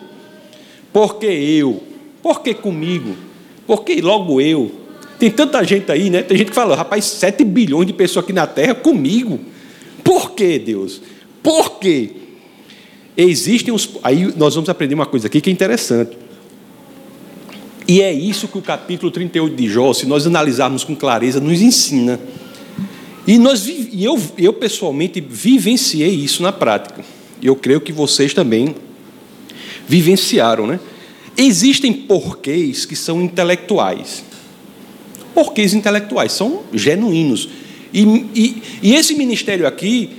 Por 0.94 1.16
que 1.16 1.26
eu? 1.26 1.82
Por 2.22 2.44
que 2.44 2.54
comigo? 2.54 3.16
Por 3.66 3.84
que 3.84 4.00
logo 4.02 4.40
eu? 4.40 4.72
Tem 5.18 5.32
tanta 5.32 5.64
gente 5.64 5.92
aí, 5.92 6.12
né? 6.12 6.22
Tem 6.22 6.38
gente 6.38 6.50
que 6.50 6.56
fala, 6.56 6.76
rapaz, 6.76 7.06
7 7.06 7.44
bilhões 7.44 7.88
de 7.88 7.94
pessoas 7.94 8.24
aqui 8.24 8.34
na 8.34 8.46
Terra 8.46 8.76
comigo. 8.76 9.40
Por 10.04 10.34
que, 10.34 10.60
Deus? 10.60 11.02
Por 11.42 11.80
quê? 11.80 12.12
Existem 13.18 13.74
os. 13.74 13.90
Aí 14.04 14.32
nós 14.38 14.54
vamos 14.54 14.70
aprender 14.70 14.94
uma 14.94 15.08
coisa 15.08 15.26
aqui 15.26 15.42
que 15.42 15.50
é 15.50 15.54
interessante. 15.54 16.25
E 17.88 18.02
é 18.02 18.12
isso 18.12 18.48
que 18.48 18.58
o 18.58 18.62
capítulo 18.62 19.12
38 19.12 19.56
de 19.56 19.70
Jó, 19.70 19.94
se 19.94 20.06
nós 20.06 20.26
analisarmos 20.26 20.84
com 20.84 20.96
clareza, 20.96 21.40
nos 21.40 21.62
ensina. 21.62 22.20
E, 23.28 23.38
nós, 23.38 23.68
e 23.68 24.04
eu, 24.04 24.20
eu, 24.38 24.54
pessoalmente, 24.54 25.22
vivenciei 25.22 26.10
isso 26.10 26.42
na 26.42 26.52
prática. 26.52 27.04
E 27.42 27.48
eu 27.48 27.56
creio 27.56 27.82
que 27.82 27.92
vocês 27.92 28.34
também 28.34 28.76
vivenciaram. 29.88 30.66
Né? 30.66 30.80
Existem 31.38 31.94
porquês 31.94 32.86
que 32.86 32.96
são 32.96 33.22
intelectuais. 33.22 34.24
Porquês 35.34 35.74
intelectuais, 35.74 36.32
são 36.32 36.64
genuínos. 36.74 37.50
E, 37.94 38.02
e, 38.34 38.64
e 38.82 38.96
esse 38.96 39.14
ministério 39.14 39.68
aqui 39.68 40.10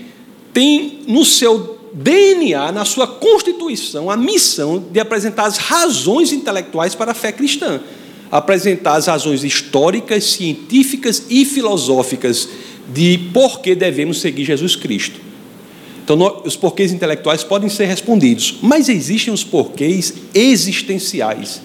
tem 0.52 1.00
no 1.06 1.25
seu 1.25 1.75
DNA, 1.92 2.72
na 2.72 2.84
sua 2.84 3.06
constituição, 3.06 4.10
a 4.10 4.16
missão 4.16 4.78
de 4.90 5.00
apresentar 5.00 5.46
as 5.46 5.56
razões 5.56 6.32
intelectuais 6.32 6.94
para 6.94 7.12
a 7.12 7.14
fé 7.14 7.32
cristã. 7.32 7.80
Apresentar 8.30 8.96
as 8.96 9.06
razões 9.06 9.44
históricas, 9.44 10.24
científicas 10.24 11.24
e 11.30 11.44
filosóficas 11.44 12.48
de 12.92 13.18
por 13.32 13.60
que 13.60 13.74
devemos 13.74 14.20
seguir 14.20 14.44
Jesus 14.44 14.76
Cristo. 14.76 15.20
Então, 16.04 16.42
os 16.44 16.54
porquês 16.54 16.92
intelectuais 16.92 17.42
podem 17.42 17.68
ser 17.68 17.86
respondidos, 17.86 18.58
mas 18.62 18.88
existem 18.88 19.34
os 19.34 19.42
porquês 19.42 20.14
existenciais, 20.32 21.60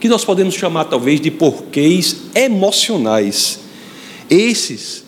que 0.00 0.08
nós 0.08 0.24
podemos 0.24 0.54
chamar 0.54 0.86
talvez 0.86 1.20
de 1.20 1.30
porquês 1.30 2.16
emocionais. 2.34 3.60
Esses 4.28 5.04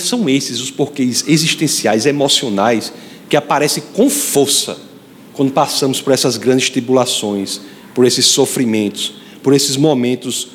são 0.00 0.28
esses 0.28 0.60
os 0.60 0.70
porquês 0.70 1.24
existenciais, 1.26 2.06
emocionais, 2.06 2.92
que 3.28 3.36
aparecem 3.36 3.82
com 3.92 4.08
força 4.08 4.76
quando 5.32 5.52
passamos 5.52 6.00
por 6.00 6.12
essas 6.12 6.36
grandes 6.36 6.70
tribulações, 6.70 7.60
por 7.94 8.04
esses 8.04 8.26
sofrimentos, 8.26 9.14
por 9.42 9.52
esses 9.52 9.76
momentos 9.76 10.48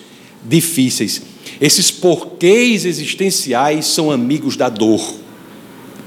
difíceis. 0.43 1.21
Esses 1.59 1.91
porquês 1.91 2.85
existenciais 2.85 3.85
são 3.85 4.11
amigos 4.11 4.55
da 4.55 4.69
dor. 4.69 5.01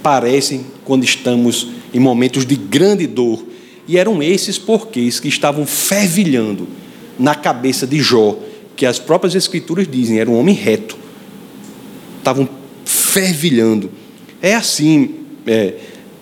Parecem 0.02 0.64
quando 0.84 1.04
estamos 1.04 1.68
em 1.92 2.00
momentos 2.00 2.46
de 2.46 2.56
grande 2.56 3.06
dor. 3.06 3.44
E 3.86 3.98
eram 3.98 4.22
esses 4.22 4.58
porquês 4.58 5.20
que 5.20 5.28
estavam 5.28 5.66
fervilhando 5.66 6.66
na 7.18 7.34
cabeça 7.34 7.86
de 7.86 8.00
Jó, 8.00 8.38
que 8.74 8.86
as 8.86 8.98
próprias 8.98 9.34
Escrituras 9.34 9.86
dizem, 9.88 10.18
era 10.18 10.30
um 10.30 10.38
homem 10.38 10.54
reto. 10.54 10.96
Estavam 12.18 12.48
fervilhando. 12.84 13.90
É 14.40 14.54
assim, 14.54 15.16
é, 15.46 15.74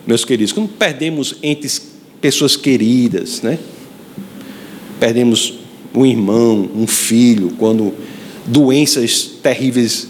meus 0.05 0.25
queridos, 0.25 0.51
quando 0.51 0.69
perdemos 0.69 1.35
entre 1.41 1.69
pessoas 2.19 2.55
queridas, 2.55 3.41
né? 3.41 3.59
perdemos 4.99 5.55
um 5.95 6.05
irmão, 6.05 6.69
um 6.75 6.85
filho, 6.85 7.55
quando 7.57 7.93
doenças 8.45 9.23
terríveis 9.41 10.07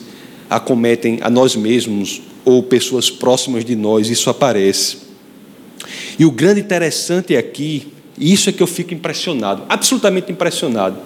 acometem 0.49 1.19
a 1.21 1.29
nós 1.29 1.55
mesmos 1.55 2.21
ou 2.43 2.61
pessoas 2.63 3.09
próximas 3.09 3.63
de 3.63 3.75
nós, 3.75 4.09
isso 4.09 4.29
aparece. 4.29 4.97
E 6.19 6.25
o 6.25 6.31
grande 6.31 6.59
interessante 6.59 7.35
aqui, 7.35 7.87
isso 8.17 8.49
é 8.49 8.53
que 8.53 8.61
eu 8.61 8.67
fico 8.67 8.93
impressionado, 8.93 9.63
absolutamente 9.69 10.31
impressionado, 10.31 10.97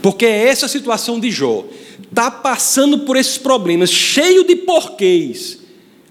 porque 0.00 0.24
é 0.24 0.48
essa 0.48 0.68
situação 0.68 1.18
de 1.18 1.30
Jó, 1.30 1.64
está 2.08 2.30
passando 2.30 3.00
por 3.00 3.16
esses 3.16 3.38
problemas, 3.38 3.90
cheio 3.90 4.44
de 4.44 4.54
porquês. 4.54 5.58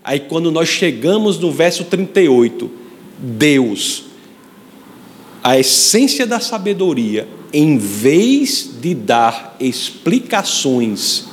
Aí 0.05 0.19
quando 0.19 0.51
nós 0.51 0.69
chegamos 0.69 1.39
no 1.39 1.51
verso 1.51 1.83
38, 1.83 2.69
Deus, 3.17 4.03
a 5.43 5.57
essência 5.57 6.27
da 6.27 6.39
sabedoria, 6.39 7.27
em 7.51 7.79
vez 7.79 8.69
de 8.79 8.93
dar 8.93 9.55
explicações, 9.59 11.25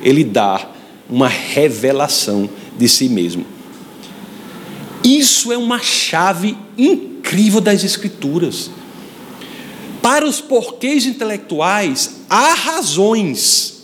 ele 0.00 0.22
dá 0.22 0.70
uma 1.08 1.26
revelação 1.26 2.48
de 2.78 2.88
si 2.88 3.08
mesmo. 3.08 3.44
Isso 5.02 5.50
é 5.50 5.58
uma 5.58 5.80
chave 5.80 6.56
incrível 6.78 7.60
das 7.60 7.82
Escrituras. 7.82 8.70
Para 10.00 10.24
os 10.24 10.40
porquês 10.40 11.04
intelectuais, 11.04 12.20
há 12.30 12.54
razões. 12.54 13.79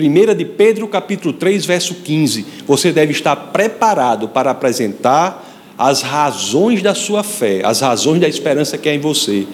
1 0.00 0.34
de 0.34 0.44
Pedro, 0.44 0.88
capítulo 0.88 1.32
3, 1.34 1.64
verso 1.64 1.94
15. 1.94 2.46
Você 2.66 2.92
deve 2.92 3.12
estar 3.12 3.36
preparado 3.36 4.28
para 4.28 4.50
apresentar 4.50 5.46
as 5.76 6.02
razões 6.02 6.82
da 6.82 6.94
sua 6.94 7.22
fé, 7.22 7.62
as 7.64 7.80
razões 7.80 8.20
da 8.20 8.28
esperança 8.28 8.76
que 8.76 8.88
há 8.88 8.94
em 8.94 8.98
você. 8.98 9.46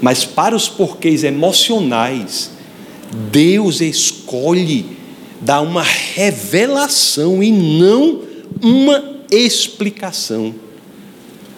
Mas 0.00 0.24
para 0.24 0.54
os 0.54 0.68
porquês 0.68 1.24
emocionais, 1.24 2.50
Deus 3.30 3.80
escolhe 3.80 4.96
dar 5.40 5.60
uma 5.60 5.82
revelação 5.82 7.42
e 7.42 7.52
não 7.52 8.22
uma 8.62 9.16
explicação, 9.30 10.54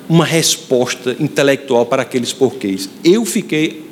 uma 0.08 0.24
resposta 0.24 1.16
intelectual 1.20 1.86
para 1.86 2.02
aqueles 2.02 2.32
porquês. 2.32 2.88
Eu 3.04 3.24
fiquei, 3.24 3.84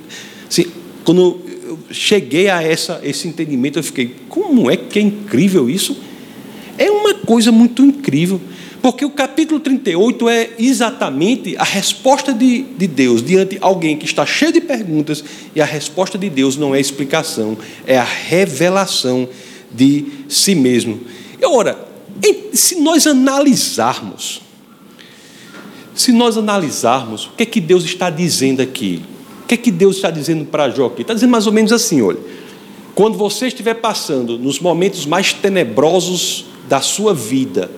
assim, 0.49 0.67
quando 1.05 1.41
eu 1.67 1.79
cheguei 1.91 2.49
a 2.49 2.63
essa, 2.63 3.01
esse 3.03 3.27
entendimento, 3.27 3.79
eu 3.79 3.83
fiquei, 3.83 4.15
como 4.29 4.71
é 4.71 4.77
que 4.77 4.99
é 4.99 5.03
incrível 5.03 5.69
isso? 5.69 5.97
É 6.79 6.91
uma 6.91 7.15
coisa 7.15 7.51
muito 7.51 7.85
incrível. 7.85 8.41
Porque 8.81 9.05
o 9.05 9.11
capítulo 9.11 9.59
38 9.59 10.29
é 10.29 10.51
exatamente 10.61 11.57
a 11.57 11.65
resposta 11.65 12.33
de, 12.33 12.63
de 12.63 12.87
Deus 12.87 13.21
diante 13.21 13.57
de 13.57 13.59
alguém 13.61 13.97
que 13.97 14.05
está 14.05 14.25
cheio 14.25 14.53
de 14.53 14.61
perguntas, 14.61 15.25
e 15.55 15.61
a 15.61 15.65
resposta 15.65 16.17
de 16.17 16.31
Deus 16.31 16.57
não 16.57 16.73
é 16.73 16.79
explicação, 16.79 17.59
é 17.85 17.99
a 17.99 18.05
revelação 18.05 19.29
de 19.73 20.05
si 20.29 20.55
mesmo. 20.55 21.01
E 21.41 21.45
ora, 21.45 21.77
se 22.53 22.77
nós 22.77 23.09
analisarmos, 23.09 24.41
se 25.95 26.13
nós 26.13 26.37
analisarmos 26.37 27.27
o 27.27 27.31
que 27.31 27.43
é 27.43 27.47
que 27.47 27.61
Deus 27.61 27.85
está 27.85 28.09
dizendo 28.09 28.63
aqui, 28.63 29.03
o 29.47 29.49
que 29.49 29.55
é 29.55 29.57
que 29.57 29.71
Deus 29.71 29.95
está 29.95 30.11
dizendo 30.11 30.45
para 30.45 30.69
Jó 30.71 30.87
aqui? 30.87 31.03
Está 31.03 31.15
dizendo 31.15 31.31
mais 31.31 31.47
ou 31.47 31.53
menos 31.53 31.71
assim: 31.71 32.03
olha, 32.03 32.19
quando 32.97 33.17
você 33.17 33.47
estiver 33.47 33.75
passando 33.75 34.37
nos 34.37 34.59
momentos 34.59 35.07
mais 35.07 35.33
tenebrosos 35.33 36.47
da 36.69 36.81
sua 36.81 37.15
vida, 37.15 37.71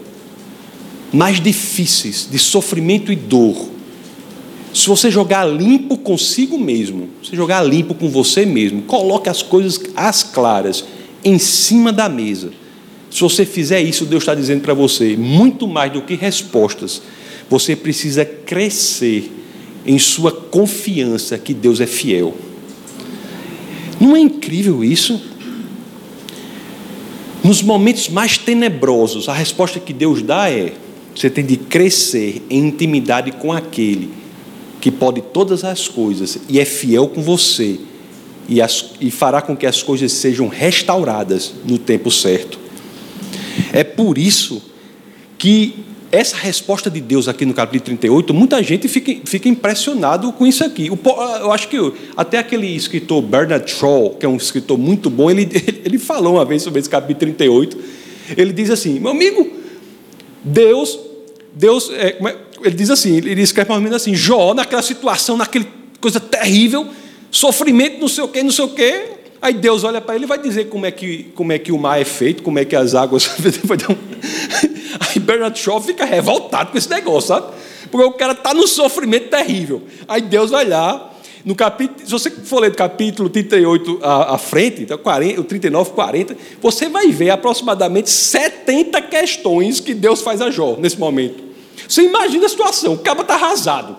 mais 1.12 1.38
difíceis, 1.38 2.26
de 2.30 2.38
sofrimento 2.38 3.12
e 3.12 3.16
dor, 3.16 3.68
se 4.72 4.86
você 4.88 5.10
jogar 5.10 5.44
limpo 5.44 5.98
consigo 5.98 6.58
mesmo, 6.58 7.10
se 7.22 7.36
jogar 7.36 7.62
limpo 7.62 7.94
com 7.94 8.08
você 8.08 8.46
mesmo, 8.46 8.80
coloque 8.80 9.28
as 9.28 9.42
coisas 9.42 9.78
às 9.94 10.22
claras 10.22 10.86
em 11.22 11.38
cima 11.38 11.92
da 11.92 12.08
mesa. 12.08 12.50
Se 13.10 13.20
você 13.20 13.44
fizer 13.44 13.82
isso, 13.82 14.06
Deus 14.06 14.22
está 14.22 14.34
dizendo 14.34 14.62
para 14.62 14.72
você, 14.72 15.18
muito 15.18 15.68
mais 15.68 15.92
do 15.92 16.00
que 16.00 16.14
respostas, 16.14 17.02
você 17.50 17.76
precisa 17.76 18.24
crescer 18.24 19.37
em 19.88 19.98
sua 19.98 20.30
confiança 20.30 21.38
que 21.38 21.54
Deus 21.54 21.80
é 21.80 21.86
fiel. 21.86 22.36
Não 23.98 24.14
é 24.14 24.20
incrível 24.20 24.84
isso? 24.84 25.18
Nos 27.42 27.62
momentos 27.62 28.10
mais 28.10 28.36
tenebrosos, 28.36 29.30
a 29.30 29.32
resposta 29.32 29.80
que 29.80 29.94
Deus 29.94 30.20
dá 30.20 30.50
é: 30.50 30.74
você 31.14 31.30
tem 31.30 31.44
de 31.44 31.56
crescer 31.56 32.42
em 32.50 32.66
intimidade 32.66 33.32
com 33.32 33.50
aquele 33.50 34.10
que 34.78 34.90
pode 34.90 35.22
todas 35.22 35.64
as 35.64 35.88
coisas 35.88 36.38
e 36.50 36.60
é 36.60 36.66
fiel 36.66 37.08
com 37.08 37.22
você 37.22 37.80
e, 38.46 38.60
as, 38.60 38.90
e 39.00 39.10
fará 39.10 39.40
com 39.40 39.56
que 39.56 39.66
as 39.66 39.82
coisas 39.82 40.12
sejam 40.12 40.48
restauradas 40.48 41.54
no 41.66 41.78
tempo 41.78 42.10
certo. 42.10 42.58
É 43.72 43.82
por 43.82 44.18
isso 44.18 44.62
que 45.38 45.76
essa 46.10 46.36
resposta 46.36 46.90
de 46.90 47.00
Deus 47.00 47.28
aqui 47.28 47.44
no 47.44 47.52
capítulo 47.52 47.96
38, 47.98 48.32
muita 48.32 48.62
gente 48.62 48.88
fica, 48.88 49.14
fica 49.24 49.48
impressionado 49.48 50.32
com 50.32 50.46
isso 50.46 50.64
aqui. 50.64 50.88
eu 50.88 51.52
acho 51.52 51.68
que 51.68 51.92
até 52.16 52.38
aquele 52.38 52.66
escritor 52.74 53.20
Bernard 53.22 53.70
Shaw, 53.70 54.16
que 54.18 54.24
é 54.24 54.28
um 54.28 54.36
escritor 54.36 54.78
muito 54.78 55.10
bom, 55.10 55.30
ele, 55.30 55.48
ele 55.84 55.98
falou 55.98 56.34
uma 56.34 56.44
vez 56.44 56.62
sobre 56.62 56.80
esse 56.80 56.88
capítulo 56.88 57.32
38. 57.34 57.78
Ele 58.36 58.52
diz 58.52 58.70
assim: 58.70 58.98
meu 58.98 59.10
amigo, 59.10 59.50
Deus 60.42 60.98
Deus, 61.58 61.90
é, 61.90 62.16
é, 62.20 62.36
ele 62.62 62.74
diz 62.76 62.88
assim, 62.88 63.16
ele 63.16 63.42
escreve 63.42 63.68
mais 63.68 63.78
ou 63.78 63.82
menos 63.82 63.96
assim, 64.00 64.14
Jó, 64.14 64.54
naquela 64.54 64.82
situação, 64.82 65.36
naquela 65.36 65.66
coisa 66.00 66.20
terrível, 66.20 66.86
sofrimento, 67.32 68.00
não 68.00 68.06
sei 68.06 68.22
o 68.22 68.28
quê, 68.28 68.42
não 68.44 68.52
sei 68.52 68.64
o 68.64 68.68
quê. 68.68 69.04
Aí 69.42 69.54
Deus 69.54 69.84
olha 69.84 70.00
para 70.00 70.14
ele 70.14 70.24
e 70.24 70.26
vai 70.28 70.38
dizer 70.38 70.68
como 70.68 70.86
é, 70.86 70.90
que, 70.90 71.30
como 71.34 71.52
é 71.52 71.58
que 71.58 71.72
o 71.72 71.78
mar 71.78 72.00
é 72.00 72.04
feito, 72.04 72.42
como 72.42 72.58
é 72.58 72.64
que 72.64 72.76
as 72.76 72.94
águas. 72.94 73.28
Aí 75.08 75.18
Bernard 75.18 75.58
Shaw 75.58 75.80
fica 75.80 76.04
revoltado 76.04 76.72
com 76.72 76.78
esse 76.78 76.90
negócio, 76.90 77.28
sabe? 77.28 77.46
Porque 77.90 78.06
o 78.06 78.12
cara 78.12 78.32
está 78.32 78.52
no 78.52 78.66
sofrimento 78.66 79.28
terrível. 79.28 79.82
Aí 80.06 80.20
Deus 80.20 80.50
vai 80.50 80.66
lá, 80.66 81.12
no 81.44 81.54
capítulo, 81.54 82.00
se 82.04 82.12
você 82.12 82.30
for 82.30 82.60
ler 82.60 82.70
do 82.70 82.76
capítulo 82.76 83.28
38 83.28 84.00
à, 84.02 84.34
à 84.34 84.38
frente, 84.38 84.82
então 84.82 84.98
40, 84.98 85.40
o 85.40 85.44
39, 85.44 85.90
40, 85.92 86.36
você 86.60 86.88
vai 86.88 87.08
ver 87.08 87.30
aproximadamente 87.30 88.10
70 88.10 89.00
questões 89.02 89.80
que 89.80 89.94
Deus 89.94 90.20
faz 90.20 90.42
a 90.42 90.50
Jó 90.50 90.76
nesse 90.78 90.98
momento. 90.98 91.42
Você 91.88 92.02
imagina 92.02 92.46
a 92.46 92.48
situação, 92.48 92.94
o 92.94 92.98
cabo 92.98 93.22
está 93.22 93.34
arrasado. 93.34 93.96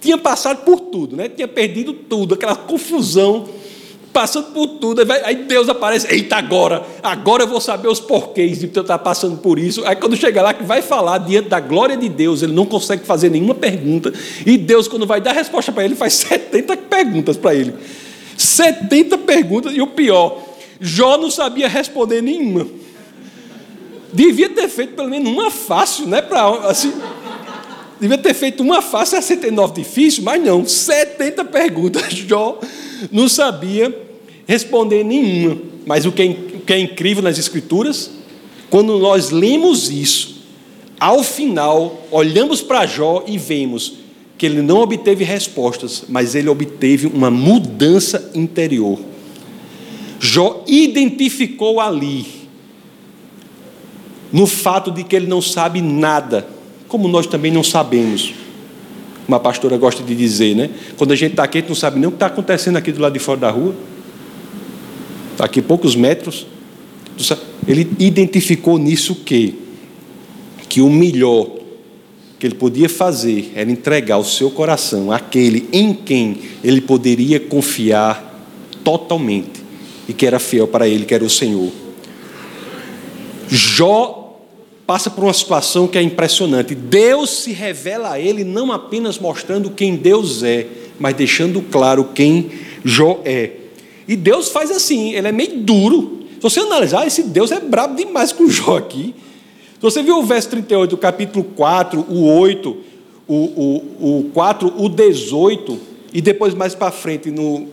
Tinha 0.00 0.16
passado 0.16 0.64
por 0.64 0.80
tudo, 0.80 1.14
né? 1.14 1.28
tinha 1.28 1.46
perdido 1.46 1.92
tudo, 1.92 2.34
aquela 2.34 2.56
confusão 2.56 3.48
passando 4.12 4.52
por 4.52 4.66
tudo. 4.78 5.02
Aí 5.24 5.44
Deus 5.44 5.68
aparece, 5.68 6.06
eita, 6.12 6.36
agora, 6.36 6.84
agora 7.02 7.44
eu 7.44 7.48
vou 7.48 7.60
saber 7.60 7.88
os 7.88 8.00
porquês 8.00 8.58
de 8.58 8.70
eu 8.72 8.82
estar 8.82 8.98
passando 8.98 9.38
por 9.38 9.58
isso. 9.58 9.84
Aí 9.86 9.96
quando 9.96 10.16
chega 10.16 10.42
lá, 10.42 10.52
que 10.52 10.64
vai 10.64 10.82
falar 10.82 11.18
diante 11.18 11.48
da 11.48 11.60
glória 11.60 11.96
de 11.96 12.08
Deus, 12.08 12.42
ele 12.42 12.52
não 12.52 12.66
consegue 12.66 13.04
fazer 13.04 13.30
nenhuma 13.30 13.54
pergunta. 13.54 14.12
E 14.44 14.56
Deus, 14.56 14.88
quando 14.88 15.06
vai 15.06 15.20
dar 15.20 15.30
a 15.30 15.34
resposta 15.34 15.72
para 15.72 15.84
ele, 15.84 15.94
faz 15.94 16.14
70 16.30 16.76
perguntas 16.76 17.36
para 17.36 17.54
ele. 17.54 17.74
70 18.36 19.18
perguntas, 19.18 19.74
e 19.74 19.82
o 19.82 19.86
pior, 19.86 20.42
Jó 20.80 21.18
não 21.18 21.30
sabia 21.30 21.68
responder 21.68 22.22
nenhuma. 22.22 22.66
Devia 24.12 24.48
ter 24.48 24.68
feito 24.68 24.94
pelo 24.94 25.08
menos 25.08 25.30
uma 25.30 25.50
fácil, 25.50 26.06
né? 26.06 26.20
Pra, 26.20 26.48
assim, 26.68 26.92
devia 28.00 28.18
ter 28.18 28.34
feito 28.34 28.62
uma 28.62 28.82
fácil, 28.82 29.18
69 29.18 29.74
difícil, 29.74 30.24
mas 30.24 30.42
não, 30.42 30.66
70 30.66 31.44
perguntas. 31.44 32.10
Jó 32.10 32.58
não 33.10 33.28
sabia 33.28 33.96
responder 34.46 35.04
nenhuma. 35.04 35.58
Mas 35.86 36.04
o 36.04 36.12
que, 36.12 36.22
é, 36.22 36.26
o 36.26 36.60
que 36.60 36.72
é 36.72 36.78
incrível 36.78 37.22
nas 37.22 37.38
Escrituras, 37.38 38.10
quando 38.68 38.98
nós 38.98 39.30
lemos 39.30 39.90
isso, 39.90 40.42
ao 40.98 41.22
final, 41.22 42.06
olhamos 42.10 42.60
para 42.60 42.86
Jó 42.86 43.24
e 43.26 43.38
vemos 43.38 43.94
que 44.36 44.46
ele 44.46 44.62
não 44.62 44.80
obteve 44.80 45.24
respostas, 45.24 46.04
mas 46.08 46.34
ele 46.34 46.48
obteve 46.48 47.06
uma 47.06 47.30
mudança 47.30 48.30
interior. 48.34 48.98
Jó 50.18 50.64
identificou 50.66 51.80
ali, 51.80 52.26
no 54.32 54.46
fato 54.46 54.90
de 54.90 55.04
que 55.04 55.16
ele 55.16 55.26
não 55.26 55.42
sabe 55.42 55.80
nada, 55.80 56.46
como 56.88 57.08
nós 57.08 57.26
também 57.26 57.50
não 57.50 57.62
sabemos 57.62 58.34
uma 59.30 59.40
pastora 59.40 59.78
gosta 59.78 60.02
de 60.02 60.14
dizer, 60.14 60.56
né? 60.56 60.70
Quando 60.96 61.12
a 61.12 61.16
gente 61.16 61.32
está 61.32 61.44
aqui, 61.44 61.58
a 61.58 61.60
gente 61.60 61.68
não 61.68 61.76
sabe 61.76 61.98
nem 61.98 62.08
o 62.08 62.10
que 62.10 62.16
está 62.16 62.26
acontecendo 62.26 62.76
aqui 62.76 62.90
do 62.90 63.00
lado 63.00 63.12
de 63.12 63.18
fora 63.20 63.38
da 63.38 63.50
rua. 63.50 63.74
Está 65.32 65.44
aqui 65.44 65.62
poucos 65.62 65.94
metros. 65.94 66.46
Ele 67.66 67.88
identificou 67.98 68.76
nisso 68.78 69.12
o 69.12 69.16
quê? 69.16 69.54
Que 70.68 70.80
o 70.80 70.90
melhor 70.90 71.46
que 72.38 72.46
ele 72.46 72.54
podia 72.54 72.88
fazer 72.88 73.52
era 73.54 73.70
entregar 73.70 74.18
o 74.18 74.24
seu 74.24 74.50
coração 74.50 75.12
àquele 75.12 75.68
em 75.72 75.94
quem 75.94 76.38
ele 76.64 76.80
poderia 76.80 77.38
confiar 77.38 78.44
totalmente 78.82 79.62
e 80.08 80.12
que 80.12 80.26
era 80.26 80.38
fiel 80.38 80.66
para 80.66 80.88
ele, 80.88 81.04
que 81.04 81.14
era 81.14 81.24
o 81.24 81.30
Senhor. 81.30 81.70
Jó 83.48 84.19
passa 84.90 85.08
por 85.08 85.22
uma 85.22 85.32
situação 85.32 85.86
que 85.86 85.96
é 85.96 86.02
impressionante. 86.02 86.74
Deus 86.74 87.30
se 87.30 87.52
revela 87.52 88.10
a 88.10 88.18
ele 88.18 88.42
não 88.42 88.72
apenas 88.72 89.20
mostrando 89.20 89.70
quem 89.70 89.94
Deus 89.94 90.42
é, 90.42 90.66
mas 90.98 91.14
deixando 91.14 91.62
claro 91.62 92.08
quem 92.12 92.50
Jó 92.84 93.20
é. 93.24 93.52
E 94.08 94.16
Deus 94.16 94.48
faz 94.48 94.68
assim, 94.68 95.12
ele 95.12 95.28
é 95.28 95.30
meio 95.30 95.58
duro. 95.60 96.24
Se 96.34 96.42
você 96.42 96.58
analisar, 96.58 97.06
esse 97.06 97.22
Deus 97.22 97.52
é 97.52 97.60
brabo 97.60 97.94
demais 97.94 98.32
com 98.32 98.48
Jó 98.48 98.78
aqui. 98.78 99.14
Se 99.74 99.80
você 99.80 100.02
viu 100.02 100.18
o 100.18 100.24
verso 100.24 100.48
38, 100.48 100.92
o 100.92 100.98
capítulo 100.98 101.44
4, 101.44 102.06
o 102.08 102.24
8, 102.24 102.76
o, 103.28 103.34
o, 103.36 104.18
o 104.18 104.30
4, 104.34 104.74
o 104.76 104.88
18, 104.88 105.78
e 106.12 106.20
depois 106.20 106.52
mais 106.52 106.74
para 106.74 106.90
frente, 106.90 107.30
no, 107.30 107.68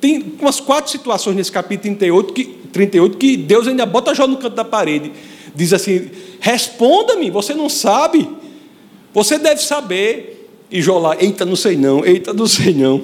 tem 0.00 0.24
umas 0.40 0.58
quatro 0.58 0.90
situações 0.90 1.36
nesse 1.36 1.52
capítulo 1.52 1.96
38 1.96 2.32
que, 2.32 2.44
38 2.72 3.18
que 3.18 3.36
Deus 3.36 3.68
ainda 3.68 3.84
bota 3.84 4.14
Jó 4.14 4.26
no 4.26 4.38
canto 4.38 4.56
da 4.56 4.64
parede. 4.64 5.12
Diz 5.54 5.72
assim: 5.72 6.10
Responda-me, 6.40 7.30
você 7.30 7.54
não 7.54 7.68
sabe. 7.68 8.28
Você 9.12 9.38
deve 9.38 9.62
saber. 9.62 10.48
E 10.70 10.80
Jó 10.80 10.98
lá, 10.98 11.16
eita, 11.20 11.44
não 11.44 11.54
sei 11.54 11.76
não, 11.76 12.04
eita, 12.04 12.32
não 12.32 12.46
sei 12.46 12.72
não. 12.72 13.02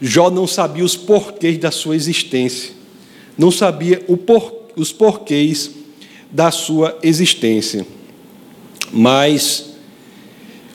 Jó 0.00 0.30
não 0.30 0.46
sabia 0.46 0.84
os 0.84 0.96
porquês 0.96 1.58
da 1.58 1.70
sua 1.70 1.96
existência. 1.96 2.72
Não 3.36 3.50
sabia 3.50 3.98
por, 3.98 4.54
os 4.76 4.92
porquês 4.92 5.70
da 6.30 6.50
sua 6.50 6.96
existência. 7.02 7.84
Mas 8.92 9.70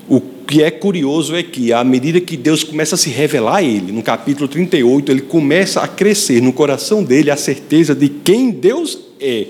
o 0.10 0.20
que 0.20 0.62
é 0.62 0.70
curioso 0.70 1.36
é 1.36 1.42
que, 1.42 1.72
à 1.72 1.84
medida 1.84 2.20
que 2.20 2.38
Deus 2.38 2.64
começa 2.64 2.96
a 2.96 2.98
se 2.98 3.10
revelar 3.10 3.58
a 3.58 3.64
ele, 3.64 3.92
no 3.92 4.04
capítulo 4.04 4.48
38, 4.48 5.12
ele 5.12 5.22
começa 5.22 5.82
a 5.82 5.88
crescer 5.88 6.42
no 6.42 6.54
coração 6.54 7.04
dele 7.04 7.32
a 7.32 7.38
certeza 7.38 7.96
de 7.96 8.10
quem 8.10 8.52
Deus 8.52 9.00
é. 9.20 9.48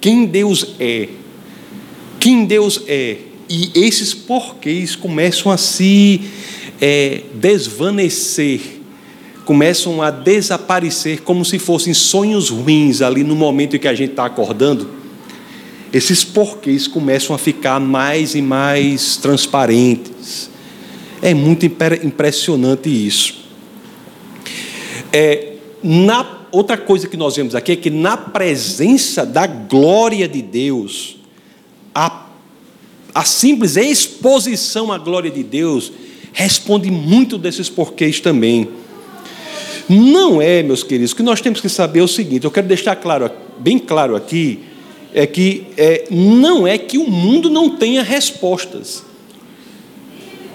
Quem 0.00 0.26
Deus 0.26 0.74
é 0.78 1.08
quem 2.20 2.44
Deus 2.44 2.82
é. 2.86 3.16
E 3.48 3.72
esses 3.74 4.12
porquês 4.12 4.94
começam 4.94 5.50
a 5.50 5.56
se 5.56 6.20
é, 6.80 7.22
desvanecer, 7.34 8.60
começam 9.46 10.02
a 10.02 10.10
desaparecer 10.10 11.22
como 11.22 11.44
se 11.44 11.58
fossem 11.58 11.94
sonhos 11.94 12.50
ruins 12.50 13.00
ali 13.00 13.24
no 13.24 13.34
momento 13.34 13.74
em 13.74 13.78
que 13.78 13.88
a 13.88 13.94
gente 13.94 14.10
está 14.10 14.26
acordando. 14.26 14.88
Esses 15.92 16.22
porquês 16.22 16.86
começam 16.86 17.34
a 17.34 17.38
ficar 17.38 17.80
mais 17.80 18.34
e 18.36 18.42
mais 18.42 19.16
transparentes. 19.16 20.50
É 21.22 21.34
muito 21.34 21.66
impressionante 21.66 22.88
isso. 22.88 23.40
É, 25.12 25.54
na, 25.82 26.39
outra 26.52 26.76
coisa 26.76 27.08
que 27.08 27.16
nós 27.16 27.36
vemos 27.36 27.54
aqui 27.54 27.72
é 27.72 27.76
que 27.76 27.90
na 27.90 28.16
presença 28.16 29.24
da 29.24 29.46
glória 29.46 30.28
de 30.28 30.42
Deus, 30.42 31.16
a, 31.94 32.26
a 33.14 33.24
simples 33.24 33.76
exposição 33.76 34.92
à 34.92 34.98
glória 34.98 35.30
de 35.30 35.42
Deus 35.42 35.92
responde 36.32 36.90
muito 36.90 37.38
desses 37.38 37.68
porquês 37.68 38.20
também. 38.20 38.68
Não 39.88 40.40
é, 40.40 40.62
meus 40.62 40.82
queridos, 40.82 41.12
o 41.12 41.16
que 41.16 41.22
nós 41.22 41.40
temos 41.40 41.60
que 41.60 41.68
saber 41.68 42.00
é 42.00 42.02
o 42.02 42.08
seguinte: 42.08 42.44
eu 42.44 42.50
quero 42.50 42.68
deixar 42.68 42.94
claro, 42.96 43.30
bem 43.58 43.78
claro 43.78 44.14
aqui, 44.14 44.60
é 45.12 45.26
que 45.26 45.66
é, 45.76 46.06
não 46.10 46.66
é 46.66 46.78
que 46.78 46.96
o 46.96 47.10
mundo 47.10 47.50
não 47.50 47.76
tenha 47.76 48.02
respostas. 48.02 49.04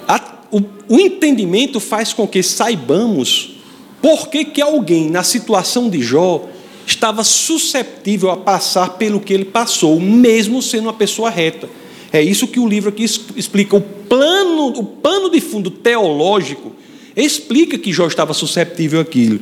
A, 0.07 0.39
o, 0.51 0.61
o 0.87 0.99
entendimento 0.99 1.79
faz 1.79 2.13
com 2.13 2.25
que 2.27 2.41
saibamos 2.41 3.54
por 4.05 4.27
que, 4.27 4.45
que 4.45 4.61
alguém, 4.61 5.09
na 5.09 5.23
situação 5.23 5.89
de 5.89 5.99
Jó, 5.99 6.47
estava 6.85 7.23
susceptível 7.23 8.29
a 8.29 8.37
passar 8.37 8.97
pelo 8.99 9.19
que 9.19 9.33
ele 9.33 9.45
passou, 9.45 9.99
mesmo 9.99 10.61
sendo 10.61 10.83
uma 10.83 10.93
pessoa 10.93 11.27
reta. 11.27 11.67
É 12.13 12.21
isso 12.21 12.47
que 12.47 12.59
o 12.59 12.67
livro 12.67 12.89
aqui 12.89 13.03
explica. 13.03 13.75
O 13.75 13.81
plano, 13.81 14.67
o 14.67 14.83
pano 14.83 15.31
de 15.31 15.41
fundo 15.41 15.71
teológico 15.71 16.75
explica 17.15 17.79
que 17.79 17.91
Jó 17.91 18.05
estava 18.05 18.31
susceptível 18.35 19.01
àquilo. 19.01 19.39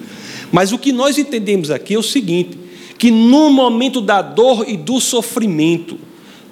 Mas 0.49 0.71
o 0.71 0.77
que 0.77 0.93
nós 0.93 1.17
entendemos 1.17 1.69
aqui 1.69 1.95
é 1.95 1.99
o 1.99 2.01
seguinte: 2.01 2.57
que 2.97 3.11
no 3.11 3.49
momento 3.49 3.99
da 3.99 4.21
dor 4.21 4.63
e 4.65 4.77
do 4.77 5.01
sofrimento, 5.01 5.99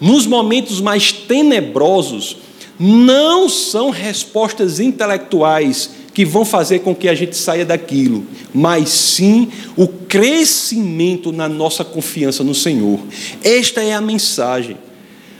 nos 0.02 0.26
momentos 0.26 0.82
mais 0.82 1.13
tenebrosos, 1.13 2.36
não 2.78 3.47
são 3.47 3.89
respostas 3.89 4.82
intelectuais 4.82 6.00
que 6.13 6.26
vão 6.26 6.43
fazer 6.43 6.80
com 6.80 6.93
que 6.93 7.08
a 7.08 7.15
gente 7.15 7.36
saia 7.38 7.65
daquilo, 7.65 8.26
mas 8.54 8.89
sim 8.89 9.50
o 9.78 9.88
crescimento 9.88 11.32
na 11.32 11.47
nossa 11.47 11.84
confiança 11.84 12.43
no 12.43 12.54
Senhor. 12.54 13.00
Esta 13.43 13.82
é 13.82 13.93
a 13.93 14.02
mensagem. 14.02 14.78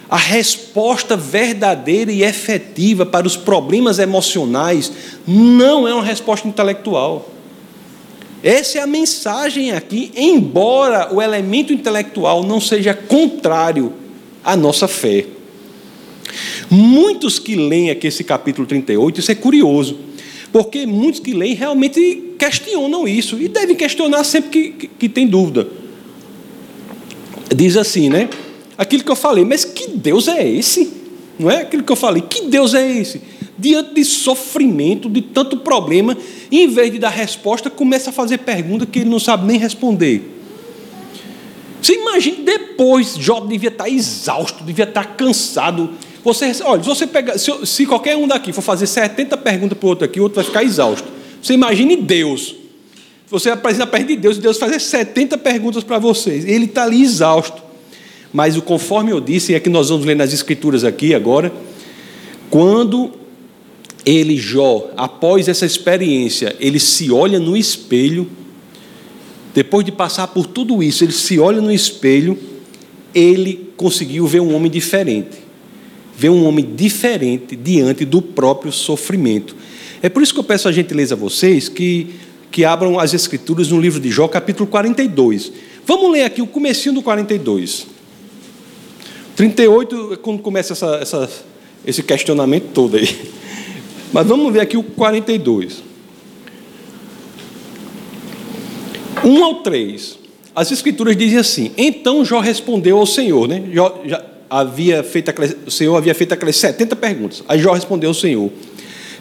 A 0.10 0.18
resposta 0.18 1.16
verdadeira 1.16 2.12
e 2.12 2.24
efetiva 2.24 3.06
para 3.06 3.26
os 3.26 3.38
problemas 3.38 3.98
emocionais 3.98 4.92
não 5.26 5.88
é 5.88 5.94
uma 5.94 6.04
resposta 6.04 6.48
intelectual. 6.48 7.30
Essa 8.44 8.80
é 8.80 8.82
a 8.82 8.88
mensagem 8.88 9.72
aqui, 9.72 10.12
embora 10.16 11.14
o 11.14 11.22
elemento 11.22 11.72
intelectual 11.72 12.44
não 12.44 12.60
seja 12.60 12.94
contrário 12.94 13.94
à 14.44 14.56
nossa 14.56 14.88
fé. 14.88 15.26
Muitos 16.70 17.38
que 17.38 17.56
leem 17.56 17.90
aqui 17.90 18.08
esse 18.08 18.24
capítulo 18.24 18.66
38, 18.66 19.20
isso 19.20 19.32
é 19.32 19.36
curioso 19.36 20.11
porque 20.52 20.86
muitos 20.86 21.20
que 21.20 21.34
leem 21.34 21.54
realmente 21.54 22.34
questionam 22.38 23.08
isso 23.08 23.42
e 23.42 23.48
devem 23.48 23.76
questionar 23.76 24.24
sempre 24.24 24.50
que, 24.50 24.72
que, 24.72 24.88
que 24.88 25.10
tem 25.10 25.28
dúvida. 25.28 25.68
Diz 27.56 27.78
assim, 27.78 28.10
né? 28.10 28.30
Aquilo 28.78 29.04
que 29.04 29.12
eu 29.12 29.16
falei, 29.16 29.46
mas 29.46 29.64
que 29.64 29.90
Deus 29.90 30.28
é 30.28 30.48
esse? 30.48 30.92
Não 31.38 31.50
é 31.50 31.62
aquilo 31.62 31.84
que 31.84 31.92
eu 31.92 31.96
falei, 31.96 32.22
que 32.22 32.48
Deus 32.48 32.74
é 32.74 32.98
esse? 32.98 33.22
Diante 33.58 33.94
de 33.94 34.04
sofrimento, 34.04 35.10
de 35.10 35.22
tanto 35.22 35.58
problema, 35.58 36.18
em 36.52 36.68
vez 36.68 36.92
de 36.92 37.00
dar 37.00 37.10
resposta, 37.10 37.70
começa 37.70 38.10
a 38.10 38.14
fazer 38.14 38.40
pergunta 38.40 38.86
que 38.86 39.00
ele 39.00 39.10
não 39.10 39.20
sabe 39.20 39.46
nem 39.46 39.58
responder. 39.58 40.40
Você 41.82 41.94
imagina 41.94 42.44
depois, 42.44 43.16
Jó 43.18 43.40
devia 43.40 43.70
estar 43.70 43.90
exausto, 43.90 44.64
devia 44.64 44.86
estar 44.86 45.16
cansado, 45.16 45.92
você, 46.24 46.52
olha, 46.64 46.84
se 46.84 46.90
você 46.90 47.08
pega, 47.08 47.38
se, 47.38 47.52
se, 47.66 47.86
qualquer 47.86 48.16
um 48.16 48.28
daqui 48.28 48.54
for 48.54 48.62
fazer 48.62 48.86
70 48.86 49.38
perguntas 49.38 49.78
para 49.78 49.86
o 49.86 49.90
outro 49.90 50.06
aqui, 50.06 50.20
o 50.20 50.24
outro 50.24 50.36
vai 50.36 50.46
ficar 50.46 50.64
exausto. 50.64 51.08
Você 51.42 51.54
imagine 51.54 51.96
Deus. 51.96 52.56
Você 53.28 53.50
apresenta 53.50 53.88
perto 53.88 54.08
de 54.08 54.18
Deus 54.18 54.38
e 54.38 54.42
Deus 54.42 54.58
fazer 54.58 54.80
70 54.80 55.38
perguntas 55.38 55.84
para 55.84 55.98
vocês. 55.98 56.46
Ele 56.46 56.66
está 56.66 56.84
ali 56.84 57.02
exausto. 57.02 57.62
Mas 58.32 58.56
o 58.56 58.62
conforme 58.62 59.12
eu 59.12 59.20
disse, 59.20 59.56
é 59.56 59.60
que 59.60 59.70
nós 59.70 59.90
vamos 59.90 60.06
ler 60.06 60.16
nas 60.16 60.34
escrituras 60.34 60.84
aqui 60.84 61.16
agora, 61.16 61.52
quando 62.50 63.12
ele, 64.06 64.38
Jó, 64.38 64.92
após 64.96 65.48
essa 65.48 65.66
experiência, 65.66 66.56
ele 66.60 66.80
se 66.80 67.12
olha 67.12 67.40
no 67.40 67.58
espelho, 67.58 68.30
depois 69.54 69.86
de 69.86 69.92
passar 69.92 70.28
por 70.28 70.46
tudo 70.46 70.82
isso, 70.82 71.04
ele 71.04 71.12
se 71.12 71.40
olha 71.40 71.62
no 71.62 71.72
espelho, 71.72 72.38
ele 73.14 73.70
conseguiu 73.76 74.26
ver 74.28 74.40
um 74.40 74.56
homem 74.56 74.72
diferente. 74.72 75.51
Ver 76.22 76.30
um 76.30 76.46
homem 76.46 76.64
diferente 76.76 77.56
diante 77.56 78.06
do 78.06 78.22
próprio 78.22 78.72
sofrimento. 78.72 79.56
É 80.04 80.08
por 80.08 80.22
isso 80.22 80.32
que 80.32 80.40
eu 80.40 80.44
peço 80.44 80.68
a 80.68 80.72
gentileza 80.72 81.16
a 81.16 81.18
vocês 81.18 81.68
que, 81.68 82.14
que 82.52 82.64
abram 82.64 83.00
as 83.00 83.16
escrituras 83.16 83.70
no 83.70 83.82
livro 83.82 84.00
de 84.00 84.12
Jó, 84.12 84.28
capítulo 84.28 84.70
42. 84.70 85.52
Vamos 85.84 86.12
ler 86.12 86.22
aqui 86.22 86.40
o 86.40 86.46
comecinho 86.46 86.94
do 86.94 87.02
42. 87.02 87.88
38 89.36 90.14
é 90.14 90.18
quando 90.18 90.44
começa 90.44 90.74
essa, 90.74 91.00
essa, 91.02 91.30
esse 91.84 92.04
questionamento 92.04 92.66
todo 92.72 92.98
aí. 92.98 93.20
Mas 94.14 94.28
vamos 94.28 94.54
ver 94.54 94.60
aqui 94.60 94.78
o 94.78 94.84
42. 94.84 95.82
1 99.26 99.44
ao 99.44 99.56
3. 99.64 100.20
As 100.56 100.72
escrituras 100.72 101.18
dizem 101.18 101.40
assim: 101.40 101.72
Então 101.76 102.24
Jó 102.24 102.40
respondeu 102.40 103.00
ao 103.00 103.08
Senhor, 103.08 103.48
né? 103.48 103.64
Jó, 103.74 104.04
já 104.06 104.24
havia 104.52 105.02
feito 105.02 105.32
o 105.66 105.72
Senhor 105.72 105.96
havia 105.96 106.14
feito 106.14 106.34
aquelas 106.34 106.58
70 106.58 106.98
perguntas. 106.98 107.42
Aí 107.48 107.58
Jó 107.58 107.72
respondeu 107.72 108.10
ao 108.10 108.14
Senhor: 108.14 108.52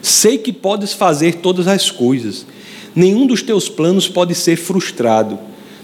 Sei 0.01 0.37
que 0.37 0.51
podes 0.51 0.91
fazer 0.91 1.35
todas 1.35 1.67
as 1.67 1.89
coisas, 1.89 2.45
nenhum 2.93 3.25
dos 3.25 3.41
teus 3.41 3.69
planos 3.69 4.09
pode 4.09 4.35
ser 4.35 4.57
frustrado. 4.57 5.39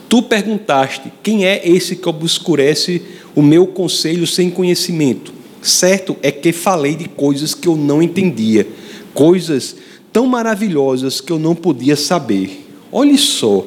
Tu 0.09 0.21
perguntaste: 0.21 1.13
Quem 1.23 1.45
é 1.45 1.65
esse 1.65 1.95
que 1.95 2.09
obscurece 2.09 3.01
o 3.33 3.41
meu 3.41 3.65
conselho 3.65 4.27
sem 4.27 4.49
conhecimento? 4.49 5.33
Certo 5.61 6.17
é 6.21 6.29
que 6.29 6.51
falei 6.51 6.95
de 6.95 7.07
coisas 7.07 7.53
que 7.53 7.69
eu 7.69 7.77
não 7.77 8.01
entendia, 8.01 8.67
coisas 9.13 9.77
tão 10.11 10.25
maravilhosas 10.27 11.21
que 11.21 11.31
eu 11.31 11.39
não 11.39 11.55
podia 11.55 11.95
saber. 11.95 12.65
Olhe 12.91 13.17
só, 13.17 13.65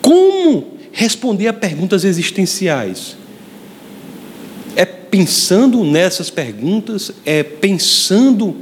como 0.00 0.78
responder 0.92 1.48
a 1.48 1.52
perguntas 1.52 2.04
existenciais? 2.04 3.16
Pensando 5.10 5.84
nessas 5.84 6.30
perguntas, 6.30 7.12
é 7.24 7.42
pensando. 7.42 8.56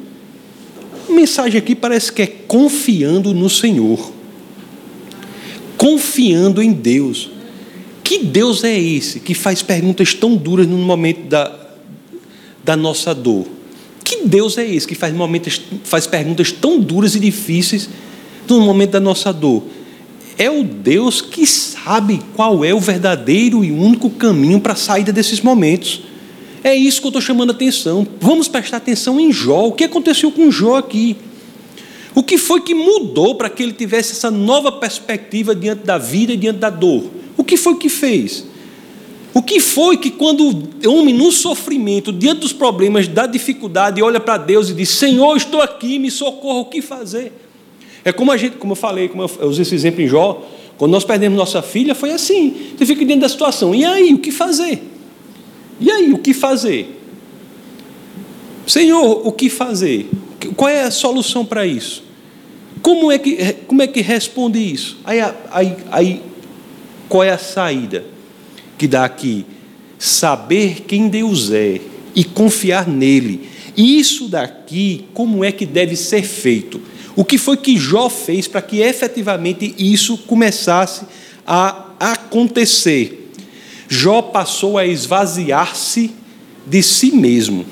A 1.08 1.12
mensagem 1.12 1.58
aqui 1.58 1.74
parece 1.74 2.12
que 2.12 2.22
é 2.22 2.26
confiando 2.26 3.32
no 3.34 3.48
Senhor, 3.48 4.12
confiando 5.76 6.62
em 6.62 6.72
Deus. 6.72 7.30
Que 8.02 8.24
Deus 8.24 8.62
é 8.62 8.78
esse 8.78 9.18
que 9.18 9.34
faz 9.34 9.62
perguntas 9.62 10.14
tão 10.14 10.36
duras 10.36 10.66
no 10.66 10.78
momento 10.78 11.26
da, 11.26 11.52
da 12.62 12.76
nossa 12.76 13.12
dor? 13.12 13.46
Que 14.04 14.24
Deus 14.24 14.56
é 14.56 14.64
esse 14.64 14.86
que 14.86 14.94
faz, 14.94 15.12
momentos, 15.12 15.60
faz 15.82 16.06
perguntas 16.06 16.52
tão 16.52 16.78
duras 16.78 17.16
e 17.16 17.20
difíceis 17.20 17.88
no 18.48 18.60
momento 18.60 18.92
da 18.92 19.00
nossa 19.00 19.32
dor? 19.32 19.64
É 20.38 20.48
o 20.48 20.62
Deus 20.62 21.20
que 21.20 21.44
sabe 21.46 22.20
qual 22.36 22.64
é 22.64 22.72
o 22.72 22.78
verdadeiro 22.78 23.64
e 23.64 23.72
único 23.72 24.08
caminho 24.10 24.60
para 24.60 24.74
a 24.74 24.76
saída 24.76 25.12
desses 25.12 25.40
momentos. 25.40 26.05
É 26.66 26.74
isso 26.74 27.00
que 27.00 27.06
eu 27.06 27.10
estou 27.10 27.22
chamando 27.22 27.50
a 27.50 27.52
atenção. 27.52 28.04
Vamos 28.20 28.48
prestar 28.48 28.78
atenção 28.78 29.20
em 29.20 29.30
Jó. 29.30 29.68
O 29.68 29.72
que 29.72 29.84
aconteceu 29.84 30.32
com 30.32 30.50
Jó 30.50 30.74
aqui? 30.74 31.16
O 32.12 32.24
que 32.24 32.36
foi 32.36 32.60
que 32.60 32.74
mudou 32.74 33.36
para 33.36 33.48
que 33.48 33.62
ele 33.62 33.72
tivesse 33.72 34.14
essa 34.14 34.32
nova 34.32 34.72
perspectiva 34.72 35.54
diante 35.54 35.84
da 35.84 35.96
vida 35.96 36.32
e 36.32 36.36
diante 36.36 36.58
da 36.58 36.68
dor? 36.68 37.04
O 37.36 37.44
que 37.44 37.56
foi 37.56 37.76
que 37.76 37.88
fez? 37.88 38.44
O 39.32 39.40
que 39.40 39.60
foi 39.60 39.96
que, 39.96 40.10
quando 40.10 40.68
o 40.84 40.92
homem 40.92 41.14
no 41.14 41.30
sofrimento, 41.30 42.12
diante 42.12 42.40
dos 42.40 42.52
problemas, 42.52 43.06
da 43.06 43.28
dificuldade, 43.28 44.02
olha 44.02 44.18
para 44.18 44.36
Deus 44.36 44.68
e 44.68 44.74
diz: 44.74 44.88
Senhor, 44.88 45.36
estou 45.36 45.62
aqui, 45.62 46.00
me 46.00 46.10
socorra, 46.10 46.58
o 46.58 46.64
que 46.64 46.82
fazer? 46.82 47.32
É 48.04 48.10
como 48.10 48.32
a 48.32 48.36
gente, 48.36 48.56
como 48.56 48.72
eu 48.72 48.76
falei, 48.76 49.08
como 49.08 49.22
eu 49.22 49.48
usei 49.48 49.62
esse 49.62 49.74
exemplo 49.76 50.02
em 50.02 50.08
Jó, 50.08 50.42
quando 50.76 50.90
nós 50.90 51.04
perdemos 51.04 51.38
nossa 51.38 51.62
filha, 51.62 51.94
foi 51.94 52.10
assim. 52.10 52.72
Você 52.76 52.84
fica 52.84 53.04
dentro 53.04 53.20
da 53.20 53.28
situação. 53.28 53.72
E 53.72 53.84
aí, 53.84 54.12
o 54.12 54.18
que 54.18 54.32
fazer? 54.32 54.95
E 55.80 55.90
aí, 55.90 56.12
o 56.12 56.18
que 56.18 56.32
fazer? 56.32 57.00
Senhor, 58.66 59.26
o 59.26 59.32
que 59.32 59.48
fazer? 59.48 60.08
Qual 60.56 60.68
é 60.68 60.82
a 60.82 60.90
solução 60.90 61.44
para 61.44 61.66
isso? 61.66 62.02
Como 62.82 63.10
é 63.10 63.18
que, 63.18 63.52
como 63.66 63.82
é 63.82 63.86
que 63.86 64.00
responde 64.00 64.58
isso? 64.58 64.98
Aí, 65.04 65.18
aí, 65.50 65.76
aí, 65.90 66.22
qual 67.08 67.24
é 67.24 67.30
a 67.30 67.38
saída? 67.38 68.16
que 68.76 68.86
dá 68.86 69.04
aqui, 69.04 69.44
saber 69.98 70.82
quem 70.86 71.08
Deus 71.08 71.50
é 71.50 71.80
e 72.14 72.24
confiar 72.24 72.86
nele. 72.86 73.48
Isso 73.76 74.28
daqui, 74.28 75.04
como 75.12 75.44
é 75.44 75.52
que 75.52 75.66
deve 75.66 75.96
ser 75.96 76.22
feito? 76.22 76.80
O 77.14 77.24
que 77.24 77.38
foi 77.38 77.56
que 77.56 77.76
Jó 77.76 78.08
fez 78.08 78.46
para 78.46 78.62
que 78.62 78.80
efetivamente 78.80 79.74
isso 79.78 80.18
começasse 80.18 81.04
a 81.46 81.94
acontecer? 81.98 83.25
Jó 83.88 84.22
passou 84.22 84.78
a 84.78 84.86
esvaziar-se 84.86 86.10
de 86.66 86.82
si 86.82 87.12
mesmo 87.12 87.64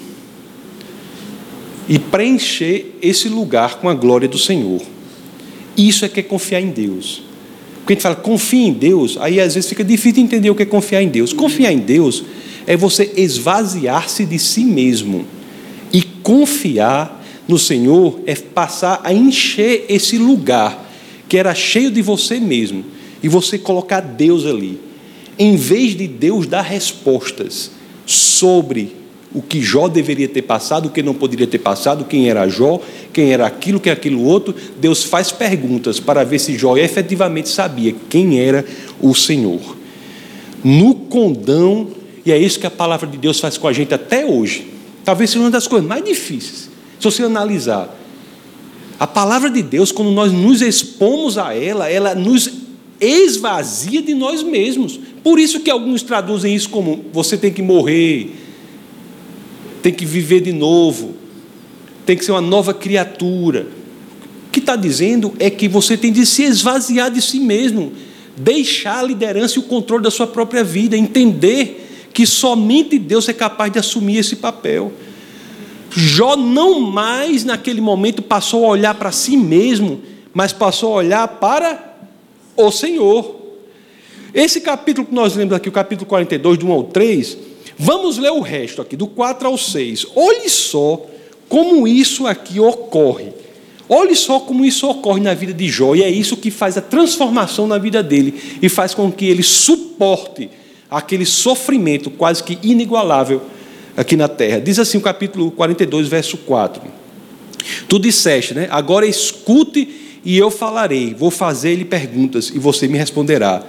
e 1.89 1.99
preencher 1.99 2.97
esse 3.03 3.29
lugar 3.29 3.79
com 3.79 3.89
a 3.89 3.95
glória 3.95 4.29
do 4.29 4.39
Senhor. 4.39 4.81
Isso 5.77 6.05
é 6.05 6.09
que 6.09 6.21
é 6.21 6.23
confiar 6.23 6.61
em 6.61 6.71
Deus. 6.71 7.23
Porque 7.77 7.93
a 7.93 7.97
gente 7.97 8.03
fala, 8.03 8.17
confia 8.17 8.67
em 8.67 8.73
Deus, 8.73 9.19
aí 9.21 9.41
às 9.41 9.55
vezes 9.55 9.69
fica 9.69 9.85
difícil 9.85 10.23
entender 10.23 10.49
o 10.49 10.55
que 10.55 10.63
é 10.63 10.67
confiar 10.67 11.03
em 11.03 11.09
Deus. 11.09 11.33
Confiar 11.33 11.73
em 11.73 11.79
Deus 11.79 12.25
é 12.67 12.77
você 12.77 13.13
esvaziar-se 13.17 14.25
de 14.25 14.39
si 14.39 14.65
mesmo. 14.65 15.27
E 15.93 16.03
confiar 16.03 17.23
no 17.47 17.59
Senhor 17.59 18.21
é 18.27 18.35
passar 18.35 19.01
a 19.05 19.13
encher 19.13 19.85
esse 19.89 20.17
lugar 20.17 20.91
que 21.29 21.37
era 21.37 21.55
cheio 21.55 21.91
de 21.91 22.01
você 22.01 22.41
mesmo 22.41 22.85
e 23.23 23.29
você 23.29 23.59
colocar 23.59 24.01
Deus 24.01 24.47
ali. 24.47 24.81
Em 25.39 25.57
vez 25.57 25.97
de 25.97 26.07
Deus 26.07 26.47
dar 26.47 26.63
respostas 26.63 27.71
sobre 28.07 28.95
o 29.35 29.43
que 29.43 29.61
Jó 29.61 29.89
deveria 29.89 30.29
ter 30.29 30.43
passado, 30.43 30.87
o 30.87 30.91
que 30.91 31.03
não 31.03 31.13
poderia 31.13 31.47
ter 31.47 31.59
passado, 31.59 32.05
quem 32.05 32.31
era 32.31 32.49
Jó, 32.49 32.81
quem 33.13 33.33
era 33.33 33.45
aquilo, 33.45 33.81
quem 33.81 33.91
era 33.91 33.99
aquilo 33.99 34.23
outro. 34.23 34.55
Deus 34.81 35.03
faz 35.03 35.33
perguntas 35.33 35.99
para 35.99 36.25
ver 36.25 36.39
se 36.39 36.57
Jó 36.57 36.77
efetivamente 36.77 37.49
sabia 37.49 37.95
quem 38.09 38.39
era 38.39 38.65
o 39.01 39.13
Senhor. 39.13 39.77
No 40.63 40.95
condão, 40.95 41.89
e 42.25 42.31
é 42.31 42.39
isso 42.39 42.61
que 42.61 42.67
a 42.67 42.71
palavra 42.71 43.09
de 43.09 43.19
Deus 43.19 43.41
faz 43.41 43.59
com 43.59 43.67
a 43.67 43.73
gente 43.73 43.93
até 43.93 44.25
hoje. 44.25 44.69
Talvez 45.05 45.31
seja 45.31 45.43
uma 45.43 45.51
das 45.51 45.67
coisas 45.67 45.87
mais 45.87 46.05
difíceis, 46.05 46.71
se 46.99 47.05
você 47.05 47.25
analisar. 47.25 47.93
A 49.01 49.07
palavra 49.07 49.51
de 49.51 49.63
Deus, 49.63 49.91
quando 49.91 50.13
nós 50.13 50.33
nos 50.33 50.63
expomos 50.63 51.37
a 51.37 51.55
ela, 51.55 51.91
ela 51.91 52.15
nos 52.15 52.49
esvazia 53.01 54.01
de 54.01 54.15
nós 54.15 54.43
mesmos. 54.45 55.01
Por 55.25 55.41
isso 55.41 55.61
que 55.61 55.71
alguns 55.71 56.03
traduzem 56.03 56.55
isso 56.55 56.69
como 56.69 57.07
você 57.11 57.39
tem 57.39 57.51
que 57.51 57.63
morrer, 57.63 58.31
tem 59.83 59.91
que 59.91 60.05
viver 60.05 60.43
de 60.43 60.53
novo, 60.53 61.15
tem 62.05 62.15
que 62.15 62.23
ser 62.23 62.33
uma 62.33 62.43
nova 62.43 62.75
criatura. 62.75 63.67
O 64.47 64.51
que 64.53 64.61
está 64.61 64.77
dizendo 64.77 65.33
é 65.39 65.49
que 65.49 65.67
você 65.67 65.97
tem 65.97 66.13
de 66.13 66.27
se 66.27 66.43
esvaziar 66.43 67.11
de 67.11 67.23
si 67.23 67.41
mesmo, 67.41 67.95
deixar 68.37 68.99
a 68.99 69.03
liderança 69.03 69.59
e 69.59 69.61
o 69.61 69.63
controle 69.63 70.05
da 70.05 70.11
sua 70.11 70.27
própria 70.27 70.63
vida, 70.63 70.95
entender 70.95 72.09
que 72.13 72.27
somente 72.27 72.99
Deus 72.99 73.27
é 73.27 73.33
capaz 73.33 73.73
de 73.73 73.79
assumir 73.79 74.19
esse 74.19 74.37
papel. 74.37 74.93
Jó 75.91 76.37
não 76.37 76.81
mais 76.81 77.45
naquele 77.45 77.81
momento 77.81 78.21
passou 78.21 78.67
a 78.67 78.69
olhar 78.69 78.95
para 78.95 79.11
si 79.11 79.39
mesmo, 79.39 80.03
mas 80.35 80.53
passou 80.53 80.93
a 80.93 80.97
olhar 80.97 81.27
para 81.27 81.97
o 82.57 82.71
Senhor. 82.71 83.44
Esse 84.35 84.61
capítulo 84.61 85.07
que 85.07 85.15
nós 85.15 85.37
lemos 85.37 85.55
aqui, 85.55 85.69
o 85.69 85.73
capítulo 85.73 86.07
42, 86.07 86.59
do 86.59 86.67
1 86.67 86.73
ao 86.73 86.85
3, 86.85 87.39
Vamos 87.79 88.19
ler 88.19 88.31
o 88.31 88.41
resto 88.41 88.81
aqui, 88.81 88.97
do 88.97 89.07
4 89.07 89.49
ao 89.49 89.59
6. 89.59 90.07
Olhe 90.15 90.49
só 90.49 91.05
como 91.49 91.87
isso 91.87 92.27
aqui 92.27 92.61
ocorre. 92.61 93.33
Olhe 93.89 94.17
só 94.17 94.41
como 94.41 94.65
isso 94.65 94.89
ocorre 94.89 95.21
na 95.21 95.35
vida 95.35 95.53
de 95.53 95.69
Jó, 95.69 95.95
e 95.95 96.03
é 96.03 96.09
isso 96.09 96.39
que 96.39 96.51
faz 96.51 96.79
a 96.79 96.81
transformação 96.81 97.67
na 97.67 97.77
vida 97.77 98.03
dele 98.03 98.59
e 98.63 98.69
faz 98.69 98.95
com 98.95 99.13
que 99.13 99.27
ele 99.27 99.43
suporte 99.43 100.49
aquele 100.91 101.27
sofrimento 101.27 102.11
quase 102.11 102.43
que 102.43 102.59
inigualável 102.63 103.43
aqui 103.95 104.17
na 104.17 104.27
terra. 104.27 104.59
Diz 104.59 104.79
assim 104.79 104.97
o 104.97 105.03
capítulo 105.03 105.51
42, 105.51 106.09
verso 106.09 106.39
4. 106.39 106.83
Tu 107.87 107.99
disseste, 107.99 108.55
né? 108.55 108.69
Agora 108.71 109.05
escute 109.07 110.21
e 110.25 110.39
eu 110.39 110.51
falarei, 110.51 111.13
vou 111.13 111.31
fazer-lhe 111.31 111.85
perguntas 111.85 112.51
e 112.55 112.59
você 112.59 112.89
me 112.89 112.97
responderá. 112.97 113.63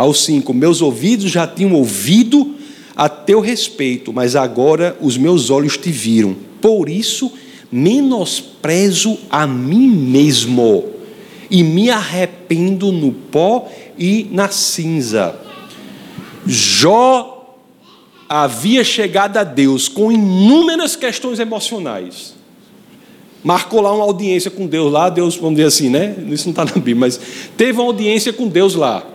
Ao 0.00 0.14
5, 0.14 0.54
meus 0.54 0.80
ouvidos 0.80 1.30
já 1.30 1.46
tinham 1.46 1.74
ouvido 1.74 2.54
a 2.96 3.06
teu 3.06 3.38
respeito, 3.38 4.14
mas 4.14 4.34
agora 4.34 4.96
os 4.98 5.18
meus 5.18 5.50
olhos 5.50 5.76
te 5.76 5.90
viram. 5.90 6.34
Por 6.58 6.88
isso, 6.88 7.30
menosprezo 7.70 9.18
a 9.28 9.46
mim 9.46 9.86
mesmo 9.90 10.86
e 11.50 11.62
me 11.62 11.90
arrependo 11.90 12.90
no 12.90 13.12
pó 13.12 13.70
e 13.98 14.26
na 14.32 14.48
cinza. 14.48 15.38
Jó 16.46 17.58
havia 18.26 18.82
chegado 18.82 19.36
a 19.36 19.44
Deus 19.44 19.86
com 19.86 20.10
inúmeras 20.10 20.96
questões 20.96 21.38
emocionais. 21.38 22.34
Marcou 23.44 23.82
lá 23.82 23.94
uma 23.94 24.04
audiência 24.04 24.50
com 24.50 24.66
Deus 24.66 24.90
lá, 24.90 25.10
Deus, 25.10 25.36
vamos 25.36 25.56
dizer 25.56 25.68
assim, 25.68 25.90
né? 25.90 26.16
Isso 26.30 26.46
não 26.46 26.52
está 26.52 26.64
na 26.64 26.72
Bíblia, 26.72 26.96
mas 26.96 27.20
teve 27.54 27.72
uma 27.72 27.84
audiência 27.84 28.32
com 28.32 28.48
Deus 28.48 28.74
lá. 28.74 29.09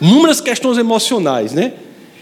Inúmeras 0.00 0.40
questões 0.40 0.78
emocionais, 0.78 1.52
né? 1.52 1.74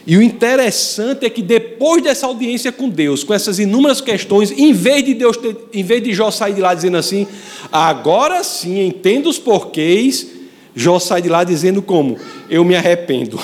E 0.07 0.17
o 0.17 0.23
interessante 0.23 1.27
é 1.27 1.31
que 1.31 1.43
depois 1.43 2.03
dessa 2.03 2.27
audiência 2.27 2.73
com 2.73 2.89
Deus, 2.89 3.23
com 3.23 3.35
essas 3.35 3.59
inúmeras 3.59 4.01
questões, 4.01 4.51
em 4.51 4.73
vez 4.73 5.05
de 5.05 5.13
Deus, 5.13 5.37
ter, 5.37 5.55
em 5.73 5.83
vez 5.83 6.03
de 6.03 6.15
Jó 6.15 6.31
sair 6.31 6.55
de 6.55 6.63
lá 6.63 6.73
dizendo 6.73 6.97
assim, 6.97 7.27
agora 7.71 8.43
sim 8.43 8.87
entendo 8.87 9.29
os 9.29 9.39
porquês, 9.39 10.27
Jó 10.75 10.99
sai 10.99 11.21
de 11.21 11.29
lá 11.29 11.45
dizendo 11.45 11.83
como, 11.83 12.17
eu 12.49 12.65
me 12.65 12.75
arrependo. 12.75 13.39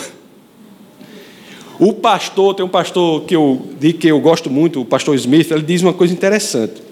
O 1.79 1.93
pastor, 1.93 2.55
tem 2.55 2.65
um 2.65 2.69
pastor 2.69 3.25
que 3.25 3.37
eu, 3.37 3.61
de 3.79 3.93
que 3.93 4.09
eu 4.09 4.21
gosto 4.21 4.49
muito, 4.49 4.81
o 4.81 4.85
pastor 4.85 5.15
Smith, 5.17 5.51
ele 5.51 5.63
diz 5.63 5.83
uma 5.83 5.93
coisa 5.93 6.15
interessante. 6.15 6.83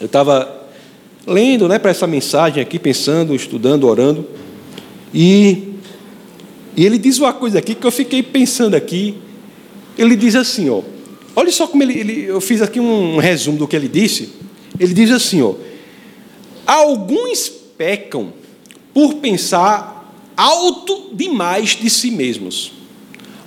Eu 0.00 0.06
estava 0.06 0.66
lendo 1.26 1.68
né, 1.68 1.78
para 1.78 1.90
essa 1.90 2.06
mensagem 2.06 2.62
aqui, 2.62 2.78
pensando, 2.78 3.34
estudando, 3.34 3.86
orando, 3.86 4.26
e, 5.12 5.67
e 6.78 6.86
ele 6.86 6.96
diz 6.96 7.18
uma 7.18 7.32
coisa 7.32 7.58
aqui 7.58 7.74
que 7.74 7.84
eu 7.84 7.90
fiquei 7.90 8.22
pensando 8.22 8.76
aqui. 8.76 9.16
Ele 9.98 10.14
diz 10.14 10.36
assim, 10.36 10.70
ó, 10.70 10.80
olha 11.34 11.50
só 11.50 11.66
como 11.66 11.82
ele, 11.82 11.98
ele 11.98 12.24
eu 12.26 12.40
fiz 12.40 12.62
aqui 12.62 12.78
um 12.78 13.16
resumo 13.16 13.58
do 13.58 13.66
que 13.66 13.74
ele 13.74 13.88
disse. 13.88 14.28
Ele 14.78 14.94
diz 14.94 15.10
assim, 15.10 15.42
ó, 15.42 15.56
alguns 16.64 17.48
pecam 17.48 18.32
por 18.94 19.14
pensar 19.14 20.14
alto 20.36 21.10
demais 21.12 21.70
de 21.70 21.90
si 21.90 22.12
mesmos. 22.12 22.70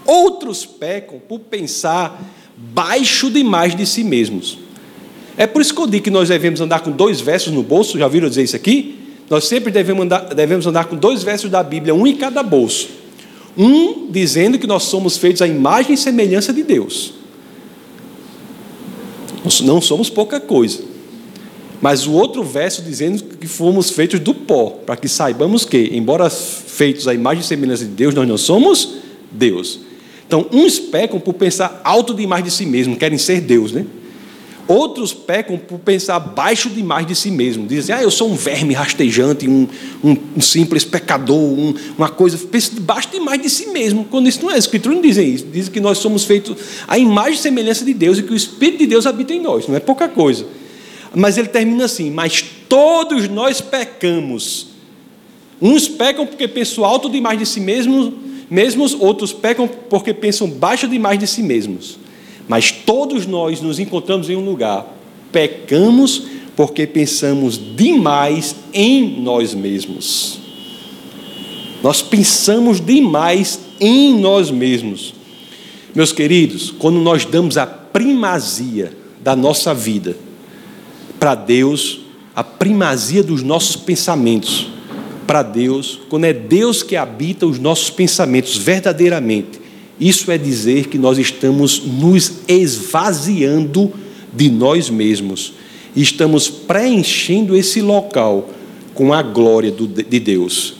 Outros 0.05 0.65
pecam 0.65 1.17
por 1.17 1.39
pensar 1.39 2.21
baixo 2.57 3.31
demais 3.31 3.73
de 3.73 3.85
si 3.85 4.03
mesmos. 4.03 4.57
É 5.37 5.47
por 5.47 5.61
isso 5.61 5.73
que 5.73 5.79
eu 5.79 5.87
digo 5.87 6.03
que 6.03 6.11
nós 6.11 6.27
devemos 6.27 6.59
andar 6.59 6.81
com 6.81 6.91
dois 6.91 7.21
versos 7.21 7.53
no 7.53 7.63
bolso, 7.63 7.97
já 7.97 8.09
viram 8.09 8.27
dizer 8.27 8.43
isso 8.43 8.57
aqui? 8.57 8.99
Nós 9.29 9.45
sempre 9.45 9.71
devemos 9.71 10.03
andar, 10.03 10.19
devemos 10.33 10.67
andar 10.67 10.83
com 10.83 10.97
dois 10.97 11.23
versos 11.23 11.49
da 11.49 11.63
Bíblia, 11.63 11.95
um 11.95 12.05
em 12.05 12.17
cada 12.17 12.43
bolso. 12.43 12.99
Um 13.57 14.07
dizendo 14.09 14.57
que 14.57 14.67
nós 14.67 14.83
somos 14.83 15.17
feitos 15.17 15.41
à 15.41 15.47
imagem 15.47 15.93
e 15.93 15.97
semelhança 15.97 16.53
de 16.53 16.63
Deus. 16.63 17.13
Nós 19.43 19.61
não 19.61 19.81
somos 19.81 20.09
pouca 20.09 20.39
coisa. 20.39 20.83
Mas 21.81 22.05
o 22.05 22.11
outro 22.11 22.43
verso 22.43 22.83
dizendo 22.83 23.23
que 23.23 23.47
fomos 23.47 23.89
feitos 23.89 24.19
do 24.19 24.33
pó, 24.33 24.69
para 24.85 24.95
que 24.95 25.09
saibamos 25.09 25.65
que, 25.65 25.89
embora 25.93 26.29
feitos 26.29 27.07
à 27.07 27.13
imagem 27.13 27.41
e 27.41 27.45
semelhança 27.45 27.83
de 27.83 27.91
Deus, 27.91 28.13
nós 28.13 28.27
não 28.27 28.37
somos 28.37 28.97
Deus. 29.31 29.79
Então, 30.27 30.45
uns 30.51 30.79
pecam 30.79 31.19
por 31.19 31.33
pensar 31.33 31.81
alto 31.83 32.13
demais 32.13 32.43
de 32.43 32.51
si 32.51 32.65
mesmo, 32.65 32.95
querem 32.95 33.17
ser 33.17 33.41
Deus, 33.41 33.71
né? 33.71 33.85
Outros 34.67 35.13
pecam 35.13 35.57
por 35.57 35.79
pensar 35.79 36.19
baixo 36.19 36.69
demais 36.69 37.05
de 37.05 37.15
si 37.15 37.29
mesmo. 37.29 37.67
Dizem, 37.67 37.95
ah, 37.95 38.01
eu 38.01 38.11
sou 38.11 38.29
um 38.29 38.35
verme 38.35 38.73
rastejante, 38.73 39.47
um, 39.47 39.67
um, 40.03 40.17
um 40.37 40.41
simples 40.41 40.85
pecador, 40.85 41.37
um, 41.37 41.73
uma 41.97 42.09
coisa. 42.09 42.37
Pensa 42.37 42.71
baixo 42.79 43.09
demais 43.11 43.41
de 43.41 43.49
si 43.49 43.67
mesmo. 43.67 44.05
Quando 44.05 44.29
isso 44.29 44.41
não 44.43 44.51
é, 44.51 44.55
a 44.55 44.57
Escritura 44.57 44.95
não 44.95 45.01
dizem 45.01 45.33
isso. 45.33 45.45
Dizem 45.45 45.71
que 45.73 45.79
nós 45.79 45.97
somos 45.97 46.23
feitos 46.23 46.55
à 46.87 46.97
imagem 46.97 47.33
e 47.33 47.37
semelhança 47.37 47.83
de 47.83 47.93
Deus 47.93 48.17
e 48.17 48.23
que 48.23 48.31
o 48.31 48.35
Espírito 48.35 48.79
de 48.79 48.87
Deus 48.87 49.05
habita 49.05 49.33
em 49.33 49.41
nós. 49.41 49.67
Não 49.67 49.75
é 49.75 49.79
pouca 49.79 50.07
coisa. 50.07 50.45
Mas 51.13 51.37
ele 51.37 51.47
termina 51.47 51.85
assim: 51.85 52.09
Mas 52.09 52.43
todos 52.69 53.27
nós 53.27 53.59
pecamos. 53.59 54.67
Uns 55.61 55.87
pecam 55.87 56.25
porque 56.25 56.47
pensam 56.47 56.83
alto 56.83 57.09
demais 57.09 57.37
de 57.37 57.45
si 57.45 57.59
mesmos, 57.59 58.11
mesmos 58.49 58.95
outros 58.95 59.31
pecam 59.31 59.67
porque 59.67 60.13
pensam 60.13 60.49
baixo 60.49 60.87
demais 60.87 61.19
de 61.19 61.27
si 61.27 61.43
mesmos. 61.43 61.99
Mas 62.51 62.69
todos 62.69 63.25
nós 63.25 63.61
nos 63.61 63.79
encontramos 63.79 64.29
em 64.29 64.35
um 64.35 64.43
lugar, 64.43 64.85
pecamos 65.31 66.23
porque 66.53 66.85
pensamos 66.85 67.57
demais 67.77 68.53
em 68.73 69.21
nós 69.21 69.53
mesmos. 69.53 70.37
Nós 71.81 72.01
pensamos 72.01 72.85
demais 72.85 73.57
em 73.79 74.19
nós 74.19 74.51
mesmos. 74.51 75.13
Meus 75.95 76.11
queridos, 76.11 76.71
quando 76.71 76.99
nós 76.99 77.23
damos 77.23 77.55
a 77.57 77.65
primazia 77.65 78.91
da 79.23 79.33
nossa 79.33 79.73
vida 79.73 80.17
para 81.17 81.35
Deus, 81.35 82.01
a 82.35 82.43
primazia 82.43 83.23
dos 83.23 83.41
nossos 83.41 83.77
pensamentos 83.77 84.67
para 85.25 85.41
Deus, 85.41 86.01
quando 86.09 86.25
é 86.25 86.33
Deus 86.33 86.83
que 86.83 86.97
habita 86.97 87.45
os 87.45 87.57
nossos 87.57 87.89
pensamentos 87.89 88.57
verdadeiramente, 88.57 89.60
isso 90.01 90.31
é 90.31 90.37
dizer 90.37 90.87
que 90.87 90.97
nós 90.97 91.19
estamos 91.19 91.83
nos 91.85 92.39
esvaziando 92.47 93.93
de 94.33 94.49
nós 94.49 94.89
mesmos. 94.89 95.53
Estamos 95.95 96.49
preenchendo 96.49 97.55
esse 97.55 97.83
local 97.83 98.49
com 98.95 99.13
a 99.13 99.21
glória 99.21 99.71
de 99.71 100.19
Deus. 100.19 100.73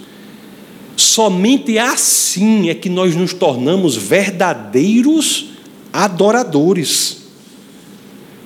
Somente 0.98 1.78
assim 1.78 2.70
é 2.70 2.74
que 2.74 2.90
nós 2.90 3.16
nos 3.16 3.32
tornamos 3.32 3.96
verdadeiros 3.96 5.52
adoradores. 5.94 7.18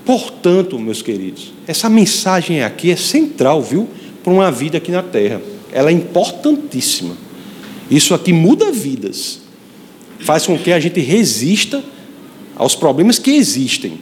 Portanto, 0.04 0.78
meus 0.78 1.02
queridos, 1.02 1.54
essa 1.66 1.88
mensagem 1.88 2.64
aqui 2.64 2.92
é 2.92 2.98
central, 2.98 3.62
viu, 3.62 3.88
para 4.22 4.34
uma 4.34 4.52
vida 4.52 4.78
aqui 4.78 4.92
na 4.92 5.02
terra. 5.02 5.42
Ela 5.72 5.90
é 5.90 5.94
importantíssima. 5.94 7.16
Isso 7.90 8.14
aqui 8.14 8.34
muda 8.34 8.74
vidas 8.74 9.45
faz 10.20 10.46
com 10.46 10.58
que 10.58 10.72
a 10.72 10.80
gente 10.80 11.00
resista 11.00 11.84
aos 12.56 12.76
problemas 12.76 13.20
que 13.20 13.32
existem. 13.32 14.00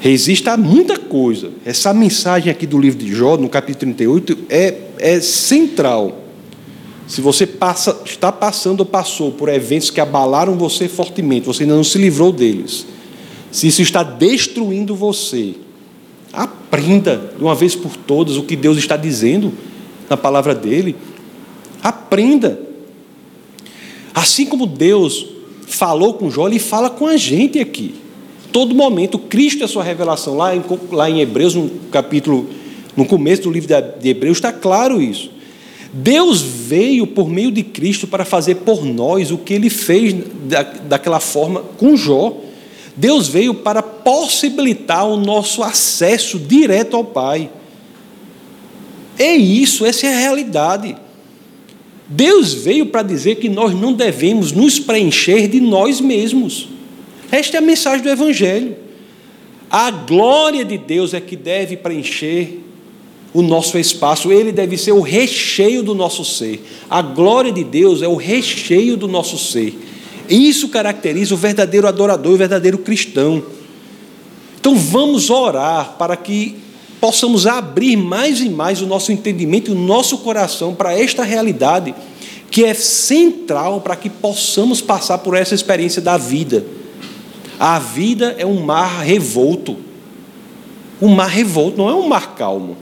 Resista 0.00 0.52
a 0.52 0.56
muita 0.56 0.98
coisa. 0.98 1.50
Essa 1.64 1.92
mensagem 1.92 2.50
aqui 2.50 2.66
do 2.66 2.78
livro 2.78 2.98
de 2.98 3.14
Jó, 3.14 3.36
no 3.36 3.48
capítulo 3.48 3.92
38, 3.94 4.38
é, 4.48 4.74
é 4.98 5.20
central. 5.20 6.24
Se 7.06 7.20
você 7.20 7.46
passa, 7.46 8.00
está 8.04 8.32
passando 8.32 8.80
ou 8.80 8.86
passou 8.86 9.32
por 9.32 9.48
eventos 9.48 9.90
que 9.90 10.00
abalaram 10.00 10.56
você 10.56 10.88
fortemente, 10.88 11.46
você 11.46 11.64
ainda 11.64 11.74
não 11.74 11.84
se 11.84 11.98
livrou 11.98 12.32
deles. 12.32 12.86
Se 13.50 13.66
isso 13.66 13.82
está 13.82 14.02
destruindo 14.02 14.94
você, 14.94 15.54
aprenda 16.32 17.32
de 17.36 17.42
uma 17.42 17.54
vez 17.54 17.74
por 17.74 17.96
todas 17.96 18.36
o 18.36 18.44
que 18.44 18.56
Deus 18.56 18.78
está 18.78 18.96
dizendo 18.96 19.52
na 20.08 20.16
palavra 20.16 20.54
dele. 20.54 20.96
Aprenda. 21.82 22.69
Assim 24.14 24.46
como 24.46 24.66
Deus 24.66 25.26
falou 25.66 26.14
com 26.14 26.30
Jó, 26.30 26.48
ele 26.48 26.58
fala 26.58 26.90
com 26.90 27.06
a 27.06 27.16
gente 27.16 27.58
aqui. 27.58 27.94
Todo 28.52 28.74
momento, 28.74 29.18
Cristo 29.18 29.62
é 29.62 29.66
sua 29.66 29.84
revelação. 29.84 30.36
Lá 30.36 30.54
em, 30.54 30.62
lá 30.90 31.08
em 31.08 31.20
Hebreus, 31.20 31.54
no 31.54 31.68
capítulo, 31.90 32.48
no 32.96 33.04
começo 33.04 33.42
do 33.42 33.50
livro 33.50 33.68
de 34.00 34.08
Hebreus, 34.08 34.38
está 34.38 34.52
claro 34.52 35.00
isso. 35.00 35.30
Deus 35.92 36.40
veio 36.40 37.06
por 37.06 37.28
meio 37.28 37.50
de 37.50 37.62
Cristo 37.62 38.06
para 38.06 38.24
fazer 38.24 38.56
por 38.56 38.84
nós 38.84 39.30
o 39.30 39.38
que 39.38 39.54
ele 39.54 39.70
fez 39.70 40.14
da, 40.44 40.62
daquela 40.62 41.20
forma 41.20 41.62
com 41.78 41.96
Jó. 41.96 42.36
Deus 42.96 43.28
veio 43.28 43.54
para 43.54 43.82
possibilitar 43.82 45.06
o 45.06 45.16
nosso 45.16 45.62
acesso 45.62 46.38
direto 46.38 46.96
ao 46.96 47.04
Pai. 47.04 47.50
É 49.18 49.34
isso, 49.34 49.84
essa 49.84 50.06
é 50.06 50.14
a 50.14 50.18
realidade. 50.18 50.96
Deus 52.12 52.52
veio 52.52 52.86
para 52.86 53.04
dizer 53.04 53.36
que 53.36 53.48
nós 53.48 53.72
não 53.72 53.92
devemos 53.92 54.50
nos 54.50 54.80
preencher 54.80 55.46
de 55.46 55.60
nós 55.60 56.00
mesmos. 56.00 56.68
Esta 57.30 57.56
é 57.56 57.58
a 57.58 57.62
mensagem 57.62 58.02
do 58.02 58.08
Evangelho. 58.08 58.76
A 59.70 59.92
glória 59.92 60.64
de 60.64 60.76
Deus 60.76 61.14
é 61.14 61.20
que 61.20 61.36
deve 61.36 61.76
preencher 61.76 62.64
o 63.32 63.42
nosso 63.42 63.78
espaço, 63.78 64.32
ele 64.32 64.50
deve 64.50 64.76
ser 64.76 64.90
o 64.90 65.00
recheio 65.00 65.84
do 65.84 65.94
nosso 65.94 66.24
ser. 66.24 66.60
A 66.90 67.00
glória 67.00 67.52
de 67.52 67.62
Deus 67.62 68.02
é 68.02 68.08
o 68.08 68.16
recheio 68.16 68.96
do 68.96 69.06
nosso 69.06 69.38
ser. 69.38 69.78
Isso 70.28 70.68
caracteriza 70.68 71.32
o 71.32 71.38
verdadeiro 71.38 71.86
adorador, 71.86 72.32
o 72.32 72.38
verdadeiro 72.38 72.78
cristão. 72.78 73.40
Então 74.58 74.74
vamos 74.74 75.30
orar 75.30 75.94
para 75.96 76.16
que 76.16 76.56
possamos 77.00 77.46
abrir 77.46 77.96
mais 77.96 78.40
e 78.40 78.48
mais 78.50 78.82
o 78.82 78.86
nosso 78.86 79.10
entendimento 79.10 79.70
e 79.70 79.74
o 79.74 79.78
nosso 79.78 80.18
coração 80.18 80.74
para 80.74 80.96
esta 80.96 81.22
realidade 81.24 81.94
que 82.50 82.64
é 82.64 82.74
central 82.74 83.80
para 83.80 83.96
que 83.96 84.10
possamos 84.10 84.80
passar 84.80 85.18
por 85.18 85.36
essa 85.36 85.54
experiência 85.54 86.02
da 86.02 86.18
vida. 86.18 86.64
A 87.58 87.78
vida 87.78 88.34
é 88.38 88.44
um 88.44 88.60
mar 88.60 89.02
revolto. 89.02 89.76
Um 91.00 91.08
mar 91.08 91.28
revolto 91.28 91.78
não 91.78 91.88
é 91.88 91.94
um 91.94 92.08
mar 92.08 92.34
calmo, 92.34 92.76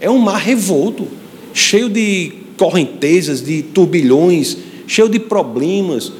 é 0.00 0.08
um 0.08 0.18
mar 0.18 0.38
revolto, 0.38 1.08
cheio 1.52 1.88
de 1.88 2.32
correntezas, 2.56 3.42
de 3.42 3.62
turbilhões, 3.62 4.56
cheio 4.86 5.08
de 5.08 5.18
problemas. 5.18 6.12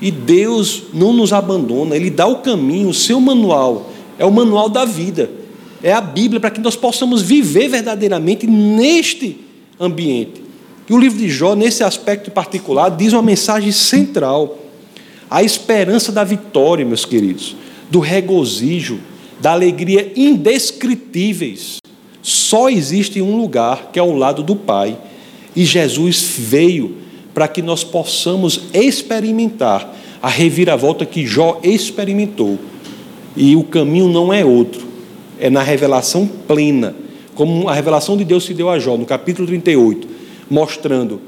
E 0.00 0.10
Deus 0.10 0.82
não 0.92 1.12
nos 1.14 1.32
abandona, 1.32 1.96
Ele 1.96 2.10
dá 2.10 2.26
o 2.26 2.40
caminho, 2.40 2.90
o 2.90 2.94
seu 2.94 3.18
manual, 3.20 3.90
é 4.18 4.26
o 4.26 4.30
manual 4.30 4.68
da 4.68 4.84
vida 4.84 5.43
é 5.84 5.92
a 5.92 6.00
Bíblia 6.00 6.40
para 6.40 6.50
que 6.50 6.62
nós 6.62 6.74
possamos 6.74 7.20
viver 7.20 7.68
verdadeiramente 7.68 8.46
neste 8.46 9.36
ambiente. 9.78 10.42
E 10.88 10.94
o 10.94 10.98
livro 10.98 11.18
de 11.18 11.28
Jó, 11.28 11.54
nesse 11.54 11.84
aspecto 11.84 12.30
particular, 12.30 12.88
diz 12.88 13.12
uma 13.12 13.22
mensagem 13.22 13.70
central: 13.70 14.58
a 15.30 15.42
esperança 15.42 16.10
da 16.10 16.24
vitória, 16.24 16.86
meus 16.86 17.04
queridos, 17.04 17.54
do 17.90 18.00
regozijo, 18.00 18.98
da 19.38 19.52
alegria 19.52 20.10
indescritíveis. 20.16 21.76
Só 22.22 22.70
existe 22.70 23.20
um 23.20 23.36
lugar, 23.36 23.90
que 23.92 23.98
é 23.98 24.02
o 24.02 24.16
lado 24.16 24.42
do 24.42 24.56
Pai. 24.56 24.96
E 25.54 25.66
Jesus 25.66 26.36
veio 26.38 26.96
para 27.34 27.46
que 27.46 27.60
nós 27.60 27.84
possamos 27.84 28.62
experimentar 28.72 29.94
a 30.22 30.30
reviravolta 30.30 31.04
que 31.04 31.26
Jó 31.26 31.60
experimentou. 31.62 32.58
E 33.36 33.54
o 33.54 33.64
caminho 33.64 34.08
não 34.08 34.32
é 34.32 34.42
outro, 34.42 34.93
é 35.44 35.50
na 35.50 35.62
revelação 35.62 36.26
plena, 36.26 36.96
como 37.34 37.68
a 37.68 37.74
revelação 37.74 38.16
de 38.16 38.24
Deus 38.24 38.46
se 38.46 38.54
deu 38.54 38.70
a 38.70 38.78
Jó, 38.78 38.96
no 38.96 39.04
capítulo 39.04 39.46
38, 39.46 40.08
mostrando 40.48 41.20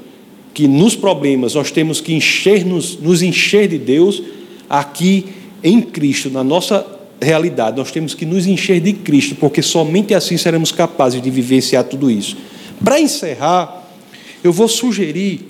que 0.55 0.67
nos 0.67 0.95
problemas 0.95 1.53
nós 1.53 1.69
temos 1.69 2.01
que 2.01 2.15
encher-nos, 2.15 2.97
nos 2.97 3.21
encher 3.21 3.67
de 3.67 3.77
Deus, 3.77 4.23
aqui 4.67 5.27
em 5.63 5.79
Cristo, 5.79 6.31
na 6.31 6.43
nossa 6.43 6.83
realidade, 7.21 7.77
nós 7.77 7.91
temos 7.91 8.15
que 8.15 8.25
nos 8.25 8.47
encher 8.47 8.81
de 8.81 8.91
Cristo, 8.93 9.35
porque 9.35 9.61
somente 9.61 10.15
assim 10.15 10.35
seremos 10.35 10.71
capazes 10.71 11.21
de 11.21 11.29
vivenciar 11.29 11.83
tudo 11.83 12.09
isso. 12.09 12.35
Para 12.83 12.99
encerrar, 12.99 13.87
eu 14.43 14.51
vou 14.51 14.67
sugerir 14.67 15.41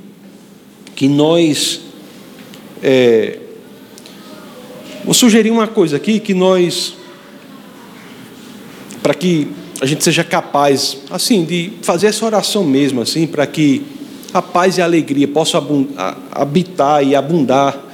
que 0.93 1.07
nós. 1.07 1.79
É, 2.83 3.39
vou 5.05 5.13
sugerir 5.13 5.51
uma 5.51 5.67
coisa 5.67 5.95
aqui 5.95 6.19
que 6.19 6.33
nós. 6.33 6.97
Para 9.07 9.13
que 9.13 9.47
a 9.79 9.85
gente 9.85 10.03
seja 10.03 10.21
capaz, 10.21 10.97
assim, 11.09 11.45
de 11.45 11.71
fazer 11.81 12.07
essa 12.07 12.25
oração 12.25 12.65
mesmo, 12.65 12.99
assim, 12.99 13.25
para 13.25 13.47
que 13.47 13.81
a 14.33 14.41
paz 14.41 14.77
e 14.77 14.81
a 14.81 14.83
alegria 14.83 15.25
possam 15.29 15.87
habitar 16.29 17.01
e 17.07 17.15
abundar 17.15 17.85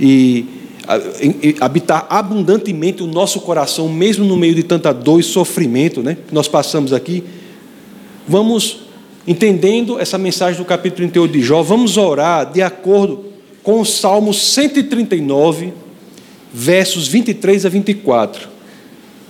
e 0.00 0.46
habitar 1.60 2.06
abundantemente 2.08 3.02
o 3.02 3.06
nosso 3.06 3.40
coração, 3.40 3.90
mesmo 3.90 4.24
no 4.24 4.38
meio 4.38 4.54
de 4.54 4.62
tanta 4.62 4.90
dor 4.90 5.20
e 5.20 5.22
sofrimento, 5.22 6.02
né, 6.02 6.16
que 6.26 6.34
nós 6.34 6.48
passamos 6.48 6.94
aqui. 6.94 7.22
Vamos 8.26 8.86
entendendo 9.26 10.00
essa 10.00 10.16
mensagem 10.16 10.56
do 10.58 10.64
capítulo 10.64 10.96
38 10.96 11.30
de 11.30 11.42
Jó, 11.42 11.62
vamos 11.62 11.98
orar 11.98 12.50
de 12.50 12.62
acordo 12.62 13.26
com 13.62 13.82
o 13.82 13.84
Salmo 13.84 14.32
139, 14.32 15.74
versos 16.54 17.06
23 17.06 17.66
a 17.66 17.68
24. 17.68 18.53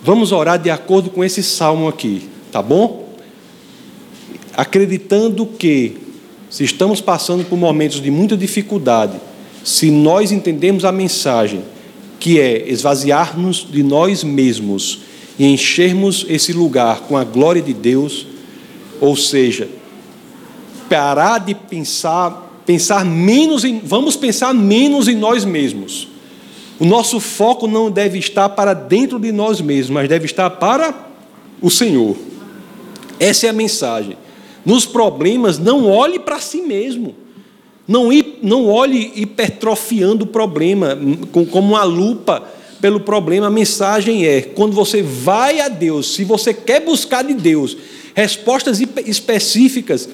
Vamos 0.05 0.33
orar 0.33 0.59
de 0.59 0.69
acordo 0.69 1.09
com 1.09 1.25
esse 1.25 1.43
salmo 1.43 1.89
aqui, 1.89 2.29
tá 2.53 2.61
bom? 2.61 3.09
Acreditando 4.55 5.47
que, 5.47 5.97
se 6.51 6.63
estamos 6.63 7.01
passando 7.01 7.43
por 7.43 7.57
momentos 7.57 8.03
de 8.03 8.11
muita 8.11 8.37
dificuldade, 8.37 9.19
se 9.65 9.91
nós 9.91 10.31
entendemos 10.31 10.85
a 10.85 10.93
mensagem, 10.93 11.65
que 12.21 12.39
é 12.39 12.69
esvaziar-nos 12.69 13.67
de 13.67 13.83
nós 13.83 14.23
mesmos 14.23 15.01
e 15.39 15.47
enchermos 15.47 16.27
esse 16.29 16.53
lugar 16.53 17.01
com 17.09 17.17
a 17.17 17.25
glória 17.25 17.63
de 17.63 17.73
Deus, 17.73 18.27
ou 19.01 19.17
seja, 19.17 19.71
parar 20.87 21.39
de 21.39 21.55
pensar, 21.55 22.61
pensar 22.67 23.07
menos 23.07 23.65
em, 23.65 23.81
vamos 23.81 24.17
pensar 24.17 24.53
menos 24.53 25.09
em 25.09 25.17
nós 25.17 25.47
mesmos. 25.47 26.09
O 26.79 26.85
nosso 26.85 27.21
foco 27.21 27.67
não 27.67 27.91
deve 27.91 28.19
estar 28.19 28.49
para 28.49 28.75
dentro 28.75 29.19
de 29.19 29.31
nós 29.31 29.61
mesmos, 29.61 29.91
mas 29.91 30.09
deve 30.09 30.27
estar 30.27 30.51
para 30.51 30.95
o 31.61 31.71
Senhor. 31.71 32.17
Essa 33.19 33.47
é 33.47 33.51
a 33.51 33.53
mensagem. 33.53 34.17
Nos 34.65 34.85
problemas, 34.85 35.59
não 35.59 35.89
olhe 35.89 36.19
para 36.19 36.41
si 36.41 36.63
mesmo. 36.63 37.15
Não, 37.87 38.09
não 38.43 38.67
olhe 38.67 39.13
hipertrofiando 39.15 40.25
o 40.25 40.29
problema, 40.29 40.99
como 41.33 41.75
uma 41.75 41.85
lupa 41.85 42.43
pelo 42.81 43.01
problema. 43.01 43.47
A 43.47 43.51
mensagem 43.51 44.27
é: 44.27 44.41
quando 44.41 44.73
você 44.73 45.03
vai 45.03 45.61
a 45.61 45.69
Deus, 45.69 46.15
se 46.15 46.25
você 46.25 46.53
quer 46.53 46.81
buscar 46.81 47.23
de 47.23 47.35
Deus 47.35 47.77
respostas 48.15 48.81
específicas 49.07 50.09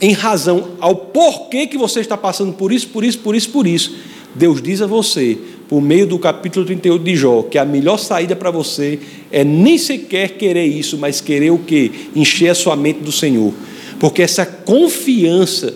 em 0.00 0.12
razão 0.12 0.72
ao 0.80 0.94
porquê 0.94 1.66
que 1.66 1.78
você 1.78 2.00
está 2.00 2.16
passando 2.16 2.52
por 2.52 2.72
isso, 2.72 2.88
por 2.88 3.04
isso, 3.04 3.18
por 3.20 3.34
isso, 3.34 3.50
por 3.50 3.66
isso, 3.66 3.94
Deus 4.34 4.62
diz 4.62 4.80
a 4.80 4.86
você, 4.86 5.38
por 5.68 5.80
meio 5.80 6.06
do 6.06 6.18
capítulo 6.18 6.64
38 6.64 7.02
de 7.02 7.16
Jó, 7.16 7.42
que 7.42 7.58
a 7.58 7.64
melhor 7.64 7.98
saída 7.98 8.34
para 8.34 8.50
você 8.50 8.98
é 9.30 9.44
nem 9.44 9.78
sequer 9.78 10.30
querer 10.36 10.66
isso, 10.66 10.98
mas 10.98 11.20
querer 11.20 11.50
o 11.50 11.58
quê? 11.58 11.90
Encher 12.14 12.50
a 12.50 12.54
sua 12.54 12.76
mente 12.76 13.00
do 13.00 13.12
Senhor. 13.12 13.52
Porque 13.98 14.22
essa 14.22 14.44
confiança 14.44 15.74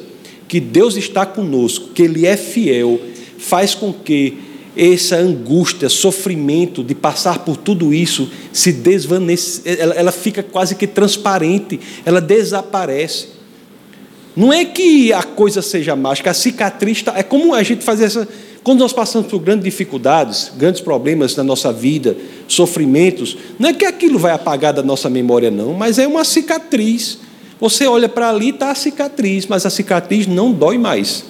que 0.48 0.60
Deus 0.60 0.96
está 0.96 1.26
conosco, 1.26 1.90
que 1.94 2.02
Ele 2.02 2.26
é 2.26 2.36
fiel, 2.36 3.00
faz 3.38 3.74
com 3.74 3.92
que 3.92 4.38
essa 4.76 5.16
angústia, 5.16 5.88
sofrimento 5.88 6.84
de 6.84 6.94
passar 6.94 7.38
por 7.38 7.56
tudo 7.56 7.94
isso 7.94 8.28
se 8.52 8.72
desvanece, 8.72 9.62
ela, 9.64 9.94
ela 9.94 10.12
fica 10.12 10.42
quase 10.42 10.74
que 10.74 10.86
transparente, 10.86 11.80
ela 12.04 12.20
desaparece. 12.20 13.35
Não 14.36 14.52
é 14.52 14.64
que 14.64 15.12
a 15.12 15.22
coisa 15.22 15.62
seja 15.62 15.96
mágica, 15.96 16.30
a 16.30 16.34
cicatriz 16.34 16.98
está. 16.98 17.18
É 17.18 17.22
como 17.22 17.54
a 17.54 17.62
gente 17.62 17.82
faz 17.82 18.00
essa. 18.00 18.28
Quando 18.62 18.80
nós 18.80 18.92
passamos 18.92 19.28
por 19.28 19.38
grandes 19.38 19.64
dificuldades, 19.64 20.52
grandes 20.56 20.80
problemas 20.80 21.34
na 21.36 21.44
nossa 21.44 21.72
vida, 21.72 22.16
sofrimentos, 22.46 23.36
não 23.58 23.70
é 23.70 23.72
que 23.72 23.84
aquilo 23.84 24.18
vai 24.18 24.32
apagar 24.32 24.72
da 24.72 24.82
nossa 24.82 25.08
memória, 25.08 25.50
não, 25.50 25.72
mas 25.72 25.98
é 25.98 26.06
uma 26.06 26.24
cicatriz 26.24 27.18
você 27.60 27.86
olha 27.86 28.08
para 28.08 28.28
ali, 28.28 28.50
está 28.50 28.70
a 28.70 28.74
cicatriz, 28.74 29.46
mas 29.46 29.64
a 29.64 29.70
cicatriz 29.70 30.26
não 30.26 30.52
dói 30.52 30.76
mais. 30.76 31.24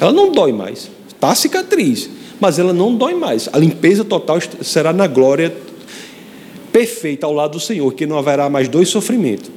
Ela 0.00 0.12
não 0.12 0.32
dói 0.32 0.52
mais. 0.52 0.90
Está 1.08 1.30
a 1.30 1.34
cicatriz, 1.34 2.10
mas 2.40 2.58
ela 2.58 2.72
não 2.72 2.94
dói 2.96 3.14
mais. 3.14 3.48
A 3.52 3.58
limpeza 3.58 4.04
total 4.04 4.38
será 4.62 4.92
na 4.92 5.06
glória 5.06 5.54
perfeita 6.72 7.26
ao 7.26 7.32
lado 7.32 7.52
do 7.52 7.60
Senhor, 7.60 7.92
que 7.94 8.06
não 8.06 8.18
haverá 8.18 8.50
mais 8.50 8.68
dois 8.68 8.88
sofrimentos. 8.88 9.50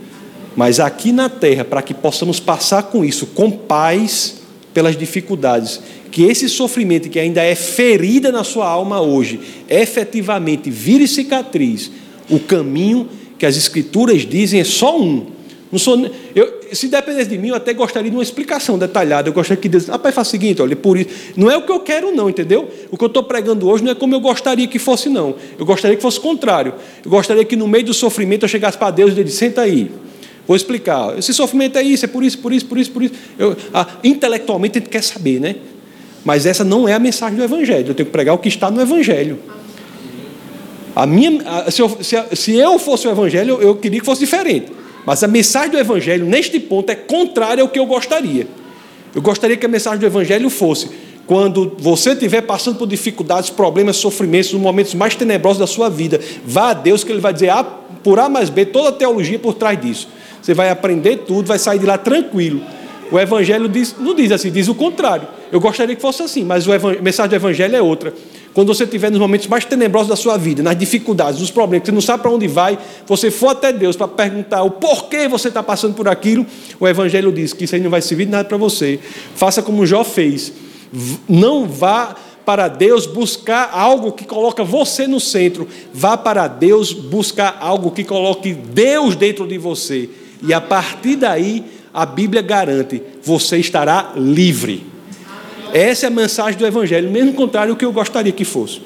Mas 0.56 0.80
aqui 0.80 1.12
na 1.12 1.30
terra, 1.30 1.66
para 1.66 1.82
que 1.82 1.94
possamos 1.94 2.40
passar 2.40 2.84
com 2.84 3.04
isso, 3.04 3.28
com 3.28 3.50
paz 3.50 4.42
pelas 4.74 4.98
dificuldades, 4.98 5.80
que 6.12 6.24
esse 6.24 6.48
sofrimento 6.48 7.10
que 7.10 7.20
ainda 7.20 7.42
é 7.42 7.56
ferida 7.56 8.32
na 8.32 8.44
sua 8.44 8.68
alma 8.68 9.02
hoje, 9.02 9.40
efetivamente 9.70 10.70
vire 10.70 11.08
cicatriz, 11.08 11.92
o 12.30 12.40
caminho 12.40 13.10
que 13.38 13.46
as 13.46 13.58
Escrituras 13.58 14.22
dizem 14.22 14.60
é 14.60 14.64
só 14.64 15.00
um, 15.00 15.26
não 15.74 15.80
sou, 15.80 16.08
eu, 16.36 16.62
se 16.72 16.88
dependesse 16.88 17.32
de 17.32 17.38
mim, 17.40 17.48
eu 17.48 17.56
até 17.56 17.74
gostaria 17.74 18.08
de 18.08 18.16
uma 18.16 18.22
explicação 18.22 18.78
detalhada. 18.78 19.30
Eu 19.30 19.34
gostaria 19.34 19.60
que 19.60 19.68
Deus. 19.68 19.88
Rapaz, 19.88 20.14
faz 20.14 20.28
o 20.28 20.30
seguinte, 20.30 20.62
olha, 20.62 20.76
por 20.76 20.96
isso. 20.96 21.10
Não 21.36 21.50
é 21.50 21.58
o 21.58 21.64
que 21.64 21.72
eu 21.72 21.80
quero, 21.80 22.16
não, 22.16 22.30
entendeu? 22.30 22.70
O 22.92 22.98
que 22.98 23.04
eu 23.04 23.08
estou 23.08 23.24
pregando 23.24 23.68
hoje 23.68 23.84
não 23.84 23.92
é 23.92 23.96
como 23.96 24.14
eu 24.14 24.20
gostaria 24.20 24.68
que 24.68 24.78
fosse, 24.78 25.10
não. 25.10 25.34
Eu 25.58 25.66
gostaria 25.66 25.98
que 25.98 26.04
fosse 26.04 26.20
o 26.20 26.22
contrário. 26.22 26.76
Eu 27.04 27.10
gostaria 27.10 27.44
que 27.44 27.56
no 27.56 27.68
meio 27.68 27.86
do 27.86 27.94
sofrimento 27.94 28.44
eu 28.44 28.50
chegasse 28.50 28.78
para 28.78 28.92
Deus 28.92 29.10
e 29.10 29.16
ele 29.16 29.24
disse: 29.24 29.38
senta 29.38 29.62
aí. 29.62 29.90
Vou 30.48 30.56
explicar. 30.56 31.18
Esse 31.18 31.34
sofrimento 31.34 31.78
é 31.78 31.84
isso, 31.84 32.06
é 32.06 32.08
por 32.08 32.24
isso, 32.24 32.38
por 32.40 32.52
isso, 32.52 32.66
por 32.66 32.78
isso, 32.78 32.92
por 32.92 33.04
isso. 33.04 33.14
Eu, 33.38 33.56
ah, 33.74 33.88
intelectualmente 34.04 34.78
a 34.78 34.82
gente 34.82 34.90
quer 34.90 35.04
saber, 35.04 35.40
né? 35.40 35.56
Mas 36.26 36.46
essa 36.46 36.64
não 36.64 36.88
é 36.88 36.94
a 36.94 37.00
mensagem 37.00 37.38
do 37.38 37.44
Evangelho. 37.44 37.90
Eu 37.90 37.96
tenho 37.96 38.08
que 38.08 38.12
pregar 38.12 38.36
o 38.36 38.38
que 38.38 38.48
está 38.48 38.70
no 38.70 38.82
Evangelho. 38.82 39.40
A 40.96 41.06
minha, 41.06 41.42
se, 41.72 41.82
eu, 41.82 41.98
se, 42.02 42.16
se 42.36 42.56
eu 42.56 42.78
fosse 42.78 43.08
o 43.08 43.12
Evangelho, 43.12 43.56
eu, 43.56 43.62
eu 43.62 43.76
queria 43.76 44.00
que 44.00 44.06
fosse 44.06 44.22
diferente. 44.22 44.72
Mas 45.06 45.24
a 45.24 45.28
mensagem 45.28 45.72
do 45.72 45.78
Evangelho, 45.78 46.26
neste 46.26 46.60
ponto, 46.60 46.90
é 46.90 46.96
contrária 46.96 47.62
ao 47.62 47.68
que 47.68 47.80
eu 47.80 47.86
gostaria. 47.86 48.48
Eu 49.14 49.22
gostaria 49.22 49.58
que 49.58 49.66
a 49.66 49.70
mensagem 49.70 50.00
do 50.00 50.06
Evangelho 50.06 50.50
fosse: 50.50 50.90
quando 51.26 51.76
você 51.80 52.12
estiver 52.12 52.42
passando 52.42 52.78
por 52.78 52.88
dificuldades, 52.88 53.50
problemas, 53.50 53.98
sofrimentos, 53.98 54.54
nos 54.54 54.62
momentos 54.62 54.94
mais 54.94 55.16
tenebrosos 55.16 55.60
da 55.60 55.68
sua 55.68 55.90
vida, 55.90 56.20
vá 56.46 56.70
a 56.70 56.74
Deus 56.74 57.04
que 57.04 57.12
Ele 57.12 57.22
vai 57.22 57.34
dizer 57.34 57.50
A, 57.50 57.64
por 57.64 58.20
A 58.20 58.30
mais 58.30 58.50
B, 58.50 58.66
toda 58.66 58.90
a 58.90 58.92
teologia 58.92 59.40
por 59.40 59.54
trás 59.54 59.80
disso. 59.80 60.08
Você 60.44 60.54
vai 60.54 60.70
aprender 60.70 61.20
tudo, 61.20 61.48
vai 61.48 61.58
sair 61.58 61.80
de 61.80 61.86
lá 61.86 61.98
tranquilo. 61.98 62.62
O 63.10 63.18
Evangelho 63.18 63.70
diz, 63.70 63.96
não 63.98 64.14
diz 64.14 64.30
assim, 64.32 64.52
diz 64.52 64.68
o 64.68 64.76
contrário. 64.76 65.26
Eu 65.50 65.60
gostaria 65.60 65.96
que 65.96 66.02
fosse 66.02 66.22
assim, 66.22 66.44
mas 66.44 66.68
a 66.68 67.02
mensagem 67.02 67.30
do 67.30 67.36
Evangelho 67.36 67.76
é 67.76 67.82
outra. 67.82 68.14
Quando 68.54 68.74
você 68.74 68.84
estiver 68.84 69.10
nos 69.10 69.20
momentos 69.20 69.48
mais 69.48 69.64
tenebrosos 69.64 70.10
da 70.10 70.16
sua 70.18 70.38
vida, 70.38 70.62
nas 70.62 70.78
dificuldades, 70.78 71.40
nos 71.40 71.50
problemas, 71.50 71.88
você 71.88 71.92
não 71.94 72.02
sabe 72.02 72.24
para 72.24 72.32
onde 72.32 72.48
vai, 72.48 72.78
você 73.08 73.32
for 73.32 73.50
até 73.50 73.72
Deus 73.72 73.96
para 73.96 74.08
perguntar 74.08 74.64
o 74.64 74.72
porquê 74.72 75.28
você 75.28 75.48
está 75.48 75.64
passando 75.64 75.94
por 75.94 76.08
aquilo, 76.10 76.46
o 76.80 76.88
Evangelho 76.88 77.32
diz 77.32 77.54
que 77.54 77.64
isso 77.64 77.76
aí 77.76 77.82
não 77.82 77.90
vai 77.90 78.02
servir 78.02 78.26
de 78.26 78.32
nada 78.32 78.48
para 78.48 78.58
você. 78.58 79.00
Faça 79.36 79.62
como 79.62 79.86
Jó 79.86 80.04
fez. 80.04 80.52
Não 81.30 81.66
vá 81.66 82.16
para 82.46 82.68
Deus 82.68 83.06
buscar 83.06 83.70
algo 83.74 84.12
que 84.12 84.26
coloca 84.26 84.64
você 84.64 85.08
no 85.08 85.20
centro. 85.20 85.68
Vá 85.94 86.18
para 86.18 86.48
Deus 86.48 86.92
buscar 86.92 87.58
algo 87.62 87.92
que 87.92 88.04
coloque 88.04 88.54
Deus 88.54 89.16
dentro 89.16 89.48
de 89.48 89.58
você. 89.58 90.10
E 90.46 90.54
a 90.54 90.60
partir 90.60 91.16
daí, 91.16 91.64
a 91.94 92.06
Bíblia 92.06 92.42
garante, 92.42 93.02
você 93.24 93.58
estará 93.58 94.14
livre. 94.16 94.86
Essa 95.74 96.06
é 96.06 96.08
a 96.08 96.12
mensagem 96.12 96.60
do 96.60 96.66
Evangelho, 96.66 97.10
mesmo 97.10 97.34
contrário 97.34 97.74
do 97.74 97.78
que 97.78 97.86
eu 97.86 97.92
gostaria 97.92 98.32
que 98.32 98.46
fosse. 98.46 98.82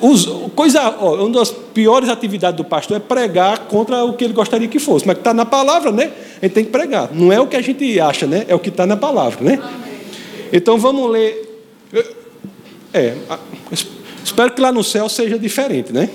Os, 0.00 0.26
coisa, 0.54 0.90
uma 0.90 1.30
das 1.30 1.50
piores 1.50 2.08
atividades 2.08 2.56
do 2.56 2.64
pastor 2.64 2.96
é 2.96 3.00
pregar 3.00 3.60
contra 3.60 4.04
o 4.04 4.12
que 4.12 4.24
ele 4.24 4.32
gostaria 4.32 4.68
que 4.68 4.78
fosse. 4.78 5.06
Mas 5.06 5.18
está 5.18 5.32
na 5.32 5.46
palavra, 5.46 5.90
né? 5.90 6.10
A 6.40 6.44
gente 6.46 6.52
tem 6.52 6.64
que 6.64 6.70
pregar. 6.70 7.10
Não 7.12 7.32
é 7.32 7.40
o 7.40 7.46
que 7.46 7.56
a 7.56 7.62
gente 7.62 7.98
acha, 8.00 8.26
né? 8.26 8.44
É 8.48 8.54
o 8.54 8.58
que 8.58 8.68
está 8.68 8.86
na 8.86 8.96
palavra, 8.96 9.38
né? 9.42 9.60
Então 10.52 10.78
vamos 10.78 11.10
ler. 11.10 11.62
É, 12.92 13.14
espero 14.24 14.52
que 14.52 14.60
lá 14.60 14.72
no 14.72 14.82
céu 14.82 15.08
seja 15.08 15.38
diferente, 15.38 15.92
né? 15.92 16.08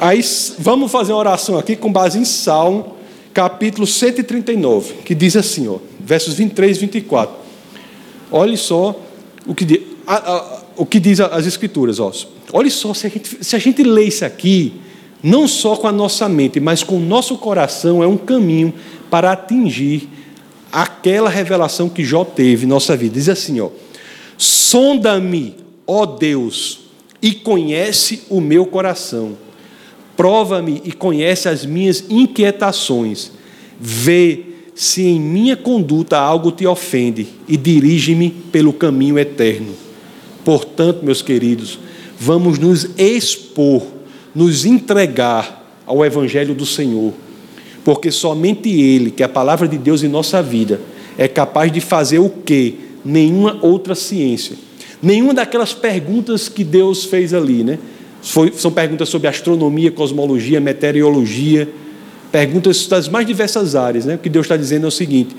Aí 0.00 0.24
vamos 0.60 0.92
fazer 0.92 1.12
uma 1.12 1.18
oração 1.18 1.58
aqui 1.58 1.74
com 1.74 1.92
base 1.92 2.18
em 2.18 2.24
Salmo 2.24 2.96
capítulo 3.34 3.84
139, 3.84 4.94
que 5.04 5.14
diz 5.14 5.36
assim, 5.36 5.66
ó, 5.66 5.78
versos 5.98 6.34
23 6.34 6.76
e 6.76 6.80
24. 6.80 7.36
Olhe 8.30 8.56
só 8.56 9.00
o 9.46 9.54
que, 9.54 9.86
a, 10.06 10.14
a, 10.14 10.62
o 10.76 10.86
que 10.86 11.00
diz 11.00 11.20
as 11.20 11.46
Escrituras. 11.46 11.98
Ó. 11.98 12.12
Olhe 12.52 12.70
só, 12.70 12.94
se 12.94 13.06
a, 13.06 13.10
gente, 13.10 13.44
se 13.44 13.56
a 13.56 13.58
gente 13.58 13.82
lê 13.82 14.04
isso 14.04 14.24
aqui, 14.24 14.74
não 15.22 15.48
só 15.48 15.74
com 15.74 15.88
a 15.88 15.92
nossa 15.92 16.28
mente, 16.28 16.60
mas 16.60 16.84
com 16.84 16.96
o 16.96 17.00
nosso 17.00 17.36
coração, 17.36 18.02
é 18.02 18.06
um 18.06 18.16
caminho 18.16 18.72
para 19.10 19.32
atingir 19.32 20.08
aquela 20.70 21.28
revelação 21.28 21.88
que 21.88 22.04
Jó 22.04 22.24
teve 22.24 22.66
em 22.66 22.68
nossa 22.68 22.96
vida. 22.96 23.14
Diz 23.14 23.28
assim, 23.28 23.60
ó: 23.60 23.70
Sonda-me, 24.36 25.56
ó 25.84 26.06
Deus, 26.06 26.80
e 27.20 27.32
conhece 27.32 28.22
o 28.28 28.40
meu 28.40 28.64
coração. 28.64 29.47
Prova-me 30.18 30.82
e 30.84 30.92
conhece 30.92 31.48
as 31.48 31.64
minhas 31.64 32.04
inquietações. 32.10 33.32
Vê 33.80 34.44
se 34.74 35.06
em 35.06 35.18
minha 35.18 35.56
conduta 35.56 36.18
algo 36.18 36.52
te 36.52 36.66
ofende 36.66 37.26
e 37.48 37.56
dirige-me 37.56 38.28
pelo 38.28 38.74
caminho 38.74 39.18
eterno. 39.18 39.72
Portanto, 40.44 41.02
meus 41.02 41.22
queridos, 41.22 41.78
vamos 42.20 42.58
nos 42.58 42.90
expor, 42.98 43.82
nos 44.34 44.66
entregar 44.66 45.82
ao 45.86 46.04
Evangelho 46.04 46.54
do 46.54 46.66
Senhor 46.66 47.14
porque 47.88 48.10
somente 48.10 48.68
Ele, 48.68 49.10
que 49.10 49.22
é 49.22 49.26
a 49.26 49.30
palavra 49.30 49.66
de 49.66 49.78
Deus 49.78 50.02
em 50.02 50.08
nossa 50.08 50.42
vida, 50.42 50.78
é 51.16 51.26
capaz 51.26 51.72
de 51.72 51.80
fazer 51.80 52.18
o 52.18 52.28
que 52.28 52.74
nenhuma 53.02 53.58
outra 53.62 53.94
ciência. 53.94 54.56
Nenhuma 55.02 55.32
daquelas 55.32 55.72
perguntas 55.72 56.50
que 56.50 56.62
Deus 56.64 57.06
fez 57.06 57.32
ali, 57.32 57.64
né? 57.64 57.78
Foi, 58.22 58.52
são 58.52 58.70
perguntas 58.70 59.08
sobre 59.08 59.28
astronomia, 59.28 59.90
cosmologia, 59.90 60.60
meteorologia, 60.60 61.68
perguntas 62.32 62.86
das 62.86 63.08
mais 63.08 63.26
diversas 63.26 63.74
áreas, 63.74 64.04
né? 64.04 64.16
O 64.16 64.18
que 64.18 64.28
Deus 64.28 64.44
está 64.44 64.56
dizendo 64.56 64.84
é 64.84 64.88
o 64.88 64.92
seguinte: 64.92 65.36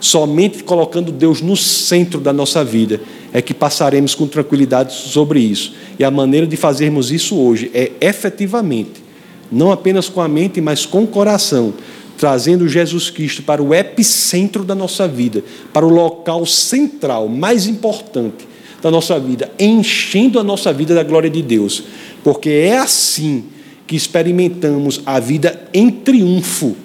somente 0.00 0.62
colocando 0.62 1.10
Deus 1.10 1.40
no 1.40 1.56
centro 1.56 2.20
da 2.20 2.32
nossa 2.32 2.64
vida 2.64 3.00
é 3.32 3.42
que 3.42 3.54
passaremos 3.54 4.14
com 4.14 4.26
tranquilidade 4.26 4.92
sobre 4.92 5.40
isso. 5.40 5.74
E 5.98 6.04
a 6.04 6.10
maneira 6.10 6.46
de 6.46 6.56
fazermos 6.56 7.10
isso 7.10 7.36
hoje 7.36 7.70
é 7.74 7.92
efetivamente 8.00 9.08
não 9.50 9.72
apenas 9.72 10.08
com 10.08 10.20
a 10.20 10.28
mente, 10.28 10.60
mas 10.60 10.84
com 10.84 11.04
o 11.04 11.06
coração, 11.06 11.72
trazendo 12.16 12.68
Jesus 12.68 13.10
Cristo 13.10 13.42
para 13.42 13.62
o 13.62 13.74
epicentro 13.74 14.64
da 14.64 14.74
nossa 14.74 15.08
vida, 15.08 15.42
para 15.72 15.86
o 15.86 15.88
local 15.88 16.44
central, 16.44 17.28
mais 17.28 17.66
importante 17.66 18.46
da 18.82 18.90
nossa 18.90 19.18
vida, 19.18 19.50
enchendo 19.58 20.38
a 20.38 20.44
nossa 20.44 20.72
vida 20.72 20.94
da 20.94 21.02
glória 21.02 21.30
de 21.30 21.42
Deus, 21.42 21.82
porque 22.22 22.50
é 22.50 22.78
assim 22.78 23.44
que 23.86 23.96
experimentamos 23.96 25.00
a 25.06 25.18
vida 25.18 25.68
em 25.72 25.90
triunfo. 25.90 26.76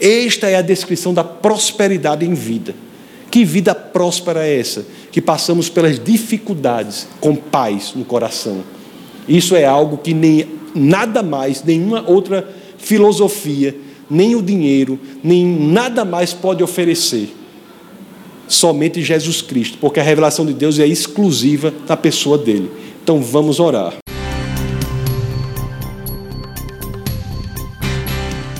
Esta 0.00 0.48
é 0.48 0.56
a 0.56 0.62
descrição 0.62 1.12
da 1.12 1.22
prosperidade 1.22 2.24
em 2.24 2.32
vida. 2.32 2.74
Que 3.30 3.44
vida 3.44 3.74
próspera 3.74 4.46
é 4.46 4.58
essa? 4.58 4.84
Que 5.12 5.20
passamos 5.20 5.68
pelas 5.68 6.02
dificuldades 6.02 7.06
com 7.20 7.36
paz 7.36 7.92
no 7.94 8.04
coração. 8.04 8.64
Isso 9.28 9.54
é 9.54 9.64
algo 9.64 9.98
que 9.98 10.14
nem 10.14 10.46
nada 10.74 11.22
mais, 11.22 11.62
nenhuma 11.62 12.04
outra 12.08 12.48
filosofia, 12.78 13.76
nem 14.08 14.34
o 14.34 14.42
dinheiro, 14.42 14.98
nem 15.22 15.46
nada 15.46 16.04
mais 16.04 16.32
pode 16.32 16.64
oferecer. 16.64 17.36
Somente 18.48 19.02
Jesus 19.02 19.42
Cristo, 19.42 19.78
porque 19.80 20.00
a 20.00 20.02
revelação 20.02 20.44
de 20.44 20.52
Deus 20.52 20.78
é 20.78 20.86
exclusiva 20.86 21.72
da 21.86 21.96
pessoa 21.96 22.36
dele. 22.36 22.68
Então 23.02 23.22
vamos 23.22 23.60
orar. 23.60 23.94